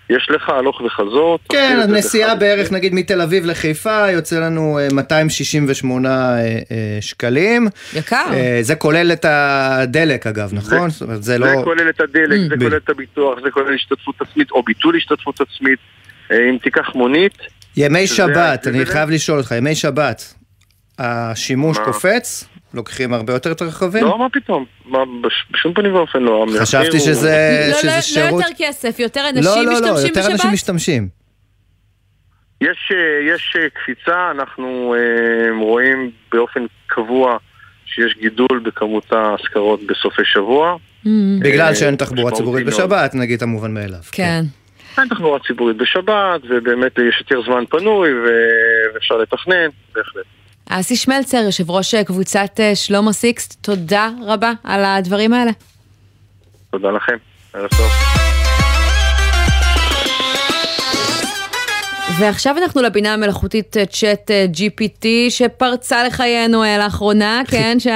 [0.09, 1.39] יש לך הלוך וחזור.
[1.49, 7.67] כן, זה הנסיעה בערך נגיד מתל אביב לחיפה יוצא לנו אה, 268 אה, אה, שקלים.
[7.93, 8.25] יקר.
[8.33, 10.89] אה, זה כולל את הדלק אגב, נכון?
[10.89, 11.47] זאת אומרת, זה לא...
[11.47, 14.95] זה כולל את הדלק, זה ב- כולל את הביטוח, זה כולל השתתפות עצמית או ביטול
[14.95, 15.79] השתתפות עצמית.
[16.31, 17.37] אה, אם תיקח מונית,
[17.77, 18.85] ימי שבת, אני.
[18.85, 20.33] חייב לשאול אותך, ימי שבת,
[20.99, 21.85] השימוש מה?
[21.85, 22.47] קופץ?
[22.75, 24.03] לוקחים הרבה יותר את הרכבים?
[24.03, 24.65] לא, מה פתאום?
[24.85, 26.45] מה, בש- בשום פנים ואופן לא.
[26.59, 28.41] חשבתי הוא- שזה לא, שזה לא, לא שירות...
[28.43, 30.31] יותר כסף, יותר אנשים לא, לא, לא, משתמשים יותר בשבת?
[30.31, 31.07] אנשים משתמשים.
[32.61, 37.37] יש, אה, יש אה, קפיצה, אנחנו אה, רואים באופן קבוע
[37.85, 40.75] שיש גידול בכמות ההשכרות בסופי שבוע.
[41.39, 42.65] בגלל אה, שאין תחבורה ציבורית.
[42.65, 43.99] בשבת, נגיד המובן מאליו.
[44.11, 44.41] כן.
[44.97, 48.27] אין תחבורה ציבורית בשבת, ובאמת יש יותר זמן פנוי, ו-
[48.93, 50.23] ואפשר לתכנן, בהחלט.
[50.69, 55.51] אסי שמלצר, יושב ראש קבוצת אה, שלמה סיקסט, תודה רבה על הדברים האלה.
[56.71, 57.15] תודה לכם,
[57.53, 57.91] ערב טוב.
[62.19, 67.89] ועכשיו אנחנו לבינה המלאכותית אה, צ'אט אה, GPT שפרצה לחיינו אה, לאחרונה, כן שי?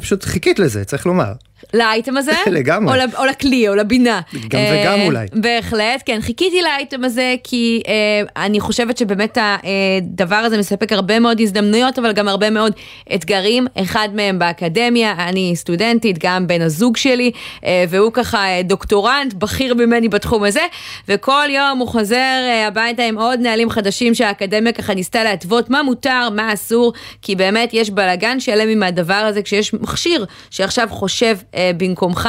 [0.00, 1.32] פשוט חיכית לזה, צריך לומר.
[1.74, 2.32] לאייטם הזה?
[2.50, 3.04] לגמרי.
[3.04, 4.20] או, או לכלי, או לבינה.
[4.48, 5.26] גם וגם אה, אולי.
[5.32, 6.20] בהחלט, כן.
[6.20, 12.12] חיכיתי לאייטם הזה כי אה, אני חושבת שבאמת הדבר הזה מספק הרבה מאוד הזדמנויות, אבל
[12.12, 12.72] גם הרבה מאוד
[13.14, 13.66] אתגרים.
[13.82, 17.30] אחד מהם באקדמיה, אני סטודנטית, גם בן הזוג שלי,
[17.64, 20.66] אה, והוא ככה אה, דוקטורנט, בכיר ממני בתחום הזה,
[21.08, 25.82] וכל יום הוא חוזר אה, הביתה עם עוד נהלים חדשים שהאקדמיה ככה ניסתה להתוות מה
[25.82, 31.36] מותר, מה אסור, כי באמת יש בלאגן שלם עם הדבר הזה כשיש מכשיר שעכשיו חושב
[31.54, 32.28] אה, במקומך.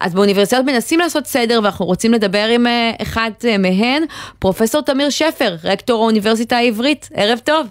[0.00, 4.02] אז באוניברסיטאות מנסים לעשות סדר ואנחנו רוצים לדבר עם אה, אחד אה, מהן,
[4.38, 7.08] פרופסור תמיר שפר, רקטור האוניברסיטה העברית.
[7.14, 7.66] ערב טוב.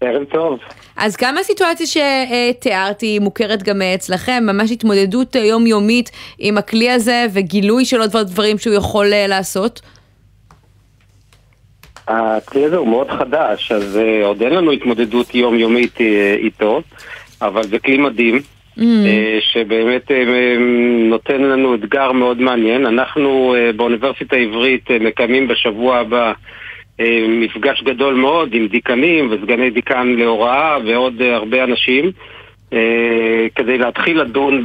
[0.00, 0.58] ערב טוב.
[0.96, 7.26] אז גם הסיטואציה שתיארתי מוכרת גם אה, אצלכם, ממש התמודדות אה, יומיומית עם הכלי הזה
[7.32, 9.80] וגילוי של עוד דברים שהוא יכול אה, לעשות.
[12.08, 15.98] הכלי הזה הוא מאוד חדש, אז עוד אין לנו התמודדות יומיומית
[16.38, 16.82] איתו,
[17.42, 18.40] אבל זה כלי מדהים,
[18.78, 18.82] Mm.
[18.82, 20.14] uh, שבאמת uh,
[21.08, 22.86] נותן לנו אתגר מאוד מעניין.
[22.86, 26.32] אנחנו uh, באוניברסיטה העברית מקיימים בשבוע הבא
[27.28, 32.10] מפגש גדול מאוד עם דיקנים וסגני דיקן להוראה ועוד הרבה אנשים.
[33.54, 34.64] כדי להתחיל לדון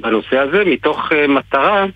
[0.00, 1.86] בנושא הזה, מתוך מטרה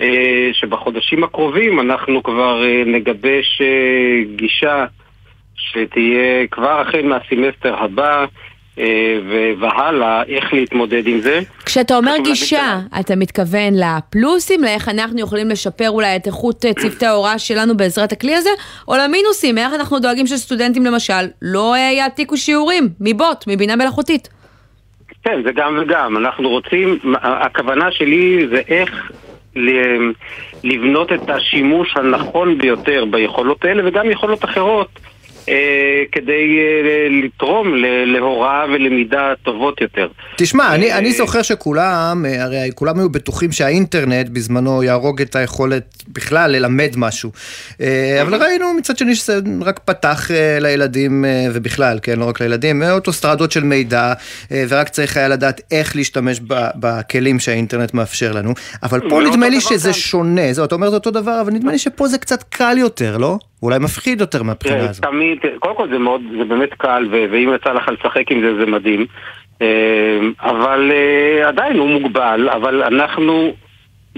[0.00, 4.86] אה, שבחודשים הקרובים אנחנו כבר אה, נגבש אה, גישה
[5.56, 8.26] שתהיה כבר החל מהסמסטר הבא אה,
[9.60, 11.40] והלאה, איך להתמודד עם זה.
[11.64, 17.06] כשאתה אומר גישה, אתה מתכוון לפלוסים, לאיך אנחנו יכולים לשפר אולי את איכות אה, צוותי
[17.06, 18.50] ההוראה שלנו בעזרת הכלי הזה,
[18.88, 24.28] או למינוסים, איך אנחנו דואגים שסטודנטים למשל לא אה, יעתיקו שיעורים מבוט, מבינה מלאכותית.
[25.24, 26.16] כן, זה גם וגם.
[26.16, 29.10] אנחנו רוצים, הכוונה שלי זה איך
[30.64, 35.08] לבנות את השימוש הנכון ביותר ביכולות האלה וגם יכולות אחרות אה,
[36.12, 37.74] כדי אה, לתרום
[38.06, 40.08] להוראה ולמידה טובות יותר.
[40.36, 46.02] תשמע, אני, אני זוכר שכולם, אה, הרי כולם היו בטוחים שהאינטרנט בזמנו יהרוג את היכולת
[46.08, 47.30] בכלל ללמד משהו.
[47.80, 52.40] אה, אבל ראינו מצד שני שזה רק פתח אה, לילדים אה, ובכלל, כן, לא רק
[52.40, 54.12] לילדים, אוטוסטרדות של מידע,
[54.52, 56.40] אה, ורק צריך היה לדעת איך להשתמש
[56.74, 58.54] בכלים שהאינטרנט מאפשר לנו.
[58.82, 59.92] אבל פה לא נדמה לי שזה.
[59.92, 63.16] שונה, זה, אתה אומר זה אותו דבר, אבל נדמה לי שפה זה קצת קל יותר,
[63.16, 63.38] לא?
[63.62, 65.04] אולי מפחיד יותר מהבחינה תראה, הזאת.
[65.04, 68.66] תמיד, קודם כל זה מאוד, זה באמת קל, ואם יצא לך לשחק עם זה, זה
[68.66, 69.06] מדהים.
[69.62, 73.52] אה, אבל אה, עדיין הוא מוגבל, אבל אנחנו...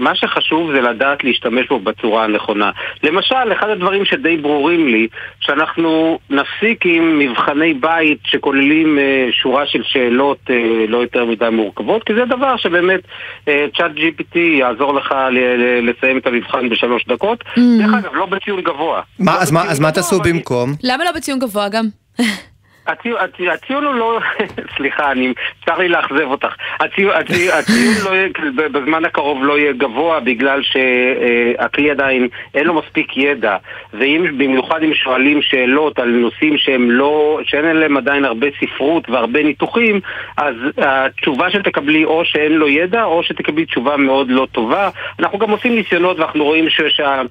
[0.01, 2.71] מה שחשוב זה לדעת להשתמש בו בצורה הנכונה.
[3.03, 5.07] למשל, אחד הדברים שדי ברורים לי,
[5.39, 12.03] שאנחנו נפסיק עם מבחני בית שכוללים אה, שורה של שאלות אה, לא יותר מדי מורכבות,
[12.03, 12.99] כי זה דבר שבאמת
[13.45, 17.41] צ'אט GPT יעזור לך ל- ל- לסיים את המבחן בשלוש דקות.
[17.41, 17.59] Mm.
[17.79, 19.01] דרך אגב, לא בציון גבוה.
[19.19, 20.73] מה, אז מה, אז מה תעשו במקום?
[20.83, 21.85] למה לא בציון גבוה גם?
[22.87, 24.19] הציון, הציון, הציון הוא לא...
[24.77, 25.33] סליחה, אני...
[25.65, 26.55] צר לי לאכזב אותך.
[26.79, 32.73] הציון, הציון, הציון לא יהיה, בזמן הקרוב לא יהיה גבוה בגלל שהכלי עדיין אין לו
[32.73, 33.57] מספיק ידע.
[33.93, 37.39] ואם, במיוחד אם שואלים שאלות על נושאים שהם לא...
[37.43, 39.99] שאין עליהם עדיין הרבה ספרות והרבה ניתוחים,
[40.37, 44.89] אז התשובה שתקבלי או שאין לו ידע או שתקבלי תשובה מאוד לא טובה.
[45.19, 46.69] אנחנו גם עושים ניסיונות ואנחנו רואים.
[46.69, 47.21] שה...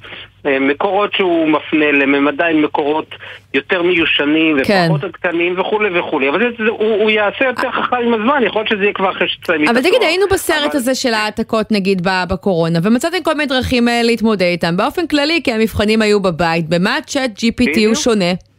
[0.45, 3.15] מקורות שהוא מפנה אליהם הם עדיין מקורות
[3.55, 4.89] יותר מיושנים כן.
[4.91, 5.05] ופחות
[5.41, 8.69] עדכניים וכולי וכולי, אבל זה, זה, הוא, הוא יעשה יותר חכם עם הזמן, יכול להיות
[8.69, 9.81] שזה יהיה כבר אחרי שתסיימי את אבל.
[9.81, 14.77] תגיד, היינו בסרט הזה של העתקות נגיד בקורונה, ומצאתם כל מיני דרכים אה, להתמודד איתם.
[14.77, 17.95] באופן כללי, כי המבחנים היו בבית, במה צ'אט GPT הוא.
[17.95, 18.50] שונה?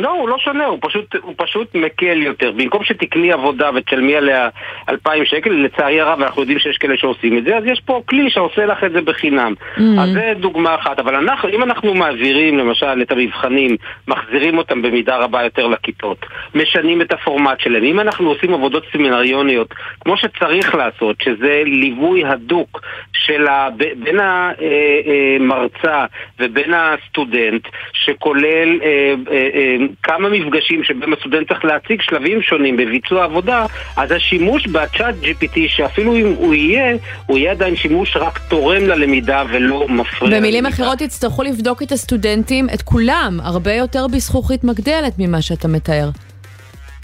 [0.00, 2.52] לא, הוא לא שונה, הוא פשוט, הוא פשוט מקל יותר.
[2.52, 4.48] במקום שתקני עבודה ותשלמי עליה
[4.88, 8.30] 2,000 שקל, לצערי הרב, אנחנו יודעים שיש כאלה שעושים את זה, אז יש פה כלי
[8.30, 9.54] שעושה לך את זה בחינם.
[9.76, 9.80] Mm.
[10.00, 10.98] אז זה דוגמה אחת.
[10.98, 13.76] אבל אנחנו, אם אנחנו מעבירים, למשל, את המבחנים,
[14.08, 19.74] מחזירים אותם במידה רבה יותר לכיתות, משנים את הפורמט שלהם, אם אנחנו עושים עבודות סמינריוניות,
[20.00, 22.80] כמו שצריך לעשות, שזה ליווי הדוק
[23.12, 23.68] של ה...
[23.96, 26.04] בין המרצה
[26.40, 33.24] ובין הסטודנט, שכולל אה, אה, אה, כמה מפגשים שבהם הסטודנט צריך להציג שלבים שונים בביצוע
[33.24, 33.66] עבודה,
[33.96, 39.42] אז השימוש בצ'אט GPT, שאפילו אם הוא יהיה, הוא יהיה עדיין שימוש רק תורם ללמידה
[39.52, 40.38] ולא מפריע.
[40.38, 40.66] במילים.
[40.66, 46.08] אחרות יצטרכו לבדוק את הסטודנטים, את כולם, הרבה יותר בזכוכית מגדלת ממה שאתה מתאר.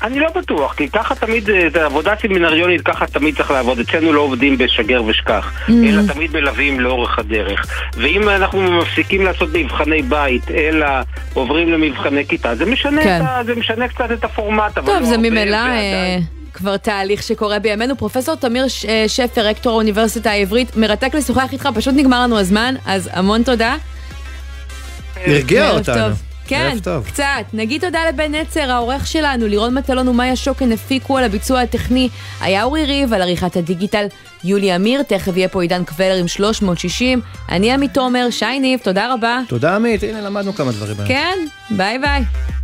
[0.03, 3.79] אני לא בטוח, כי ככה תמיד, אה, זה עבודה סמינריונית, ככה תמיד צריך לעבוד.
[3.79, 5.73] אצלנו לא עובדים בשגר ושכח, Mm.
[5.89, 7.67] אלא תמיד מלווים לאורך הדרך.
[7.97, 10.87] ואם אנחנו מפסיקים לעשות מבחני בית, אלא
[11.35, 13.21] עוברים למבחני כיתה, זה משנה, כן.
[13.23, 15.57] את ה, זה משנה קצת את הפורמט, טוב, לא זה ממילא.
[15.57, 16.19] אה,
[16.53, 17.97] כבר תהליך שקורה בימינו.
[17.97, 22.75] פרופסור תמיר ש- אה, שפר, רקטור האוניברסיטה העברית, מרתק לשוחח איתך, פשוט נגמר לנו הזמן,
[22.87, 23.77] אז המון תודה.
[25.27, 25.95] הרגיע אותנו.
[26.09, 26.30] טוב.
[26.51, 26.77] כן.
[27.07, 27.25] קצת.
[27.53, 32.09] נגיד תודה לבן נצר, העורך שלנו, לירון מטלון ומאיה שוקן הפיקו על הביצוע הטכני.
[32.41, 34.07] היה אורי ריב על עריכת הדיגיטל.
[34.45, 37.21] יולי אמיר, תכף יהיה פה עידן קבלר עם 360.
[37.49, 39.41] אני עמית תומר, שי ניב, תודה רבה.
[39.49, 40.97] תודה עמית, הנה למדנו כמה דברים.
[41.07, 41.39] כן,
[41.71, 42.60] ביי ביי.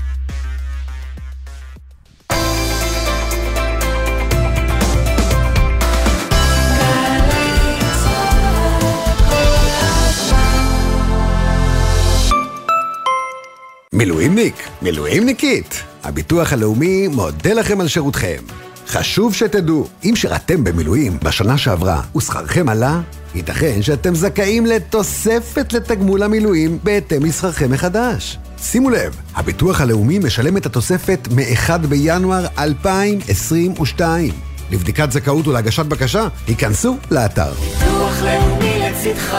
[13.96, 18.42] מילואימניק, מילואימניקית, הביטוח הלאומי מודה לכם על שירותכם.
[18.88, 23.00] חשוב שתדעו, אם שירתם במילואים בשנה שעברה ושכרכם עלה,
[23.34, 28.38] ייתכן שאתם זכאים לתוספת לתגמול המילואים בהתאם לשכרכם מחדש.
[28.58, 34.32] שימו לב, הביטוח הלאומי משלם את התוספת מ-1 בינואר 2022.
[34.70, 37.52] לבדיקת זכאות ולהגשת בקשה, היכנסו לאתר.
[37.52, 39.36] ביטוח לאומי לצדך,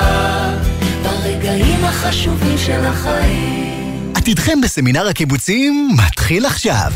[1.03, 3.66] ברגעים החשובים של החיים.
[4.27, 6.91] עתידכם בסמינר הקיבוצים מתחיל עכשיו.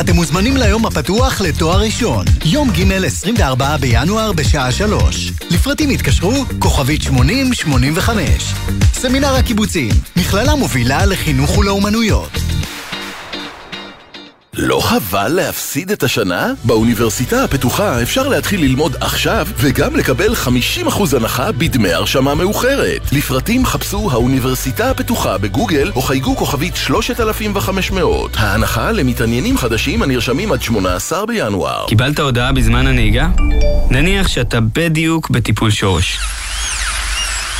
[0.00, 5.32] אתם מוזמנים ליום הפתוח לתואר ראשון, יום ג' 24 בינואר בשעה 3.
[5.50, 8.54] לפרטים התקשרו, כוכבית 8085.
[8.94, 12.51] סמינר הקיבוצים, מכללה מובילה לחינוך ולאומנויות.
[14.56, 16.52] לא חבל להפסיד את השנה?
[16.64, 23.12] באוניברסיטה הפתוחה אפשר להתחיל ללמוד עכשיו וגם לקבל 50% הנחה בדמי הרשמה מאוחרת.
[23.12, 28.36] לפרטים חפשו האוניברסיטה הפתוחה בגוגל או חייגו כוכבית 3500.
[28.36, 31.86] ההנחה למתעניינים חדשים הנרשמים עד 18 בינואר.
[31.88, 33.28] קיבלת הודעה בזמן הנהיגה?
[33.90, 36.18] נניח שאתה בדיוק בטיפול שורש.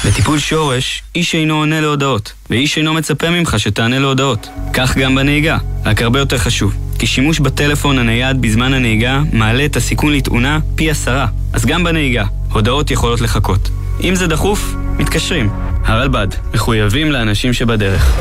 [0.07, 4.49] בטיפול שורש, איש אינו עונה להודעות, ואיש אינו מצפה ממך שתענה להודעות.
[4.73, 6.75] כך גם בנהיגה, רק הרבה יותר חשוב.
[6.99, 11.27] כי שימוש בטלפון הנייד בזמן הנהיגה מעלה את הסיכון לטעונה פי עשרה.
[11.53, 13.69] אז גם בנהיגה, הודעות יכולות לחכות.
[14.05, 15.51] אם זה דחוף, מתקשרים.
[15.85, 18.17] הרלב"ד, מחויבים לאנשים שבדרך.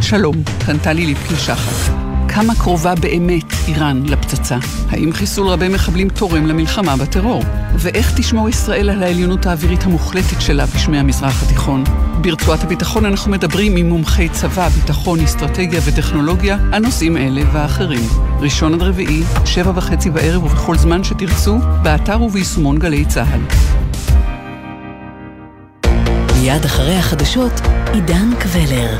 [0.00, 0.36] שלום,
[0.66, 2.03] כאן טלי ליפקין שחר.
[2.34, 4.56] כמה קרובה באמת איראן לפצצה?
[4.90, 7.42] האם חיסול רבי מחבלים תורם למלחמה בטרור?
[7.78, 11.84] ואיך תשמור ישראל על העליונות האווירית המוחלטת שלה בשמי המזרח התיכון?
[12.20, 18.08] ברצועת הביטחון אנחנו מדברים עם מומחי צבא, ביטחון, אסטרטגיה וטכנולוגיה על נושאים אלה ואחרים.
[18.40, 23.40] ראשון עד רביעי, שבע וחצי בערב ובכל זמן שתרצו, באתר וביישומון גלי צה"ל.
[26.40, 27.60] מיד אחרי החדשות,
[27.92, 28.96] עידן קבלר.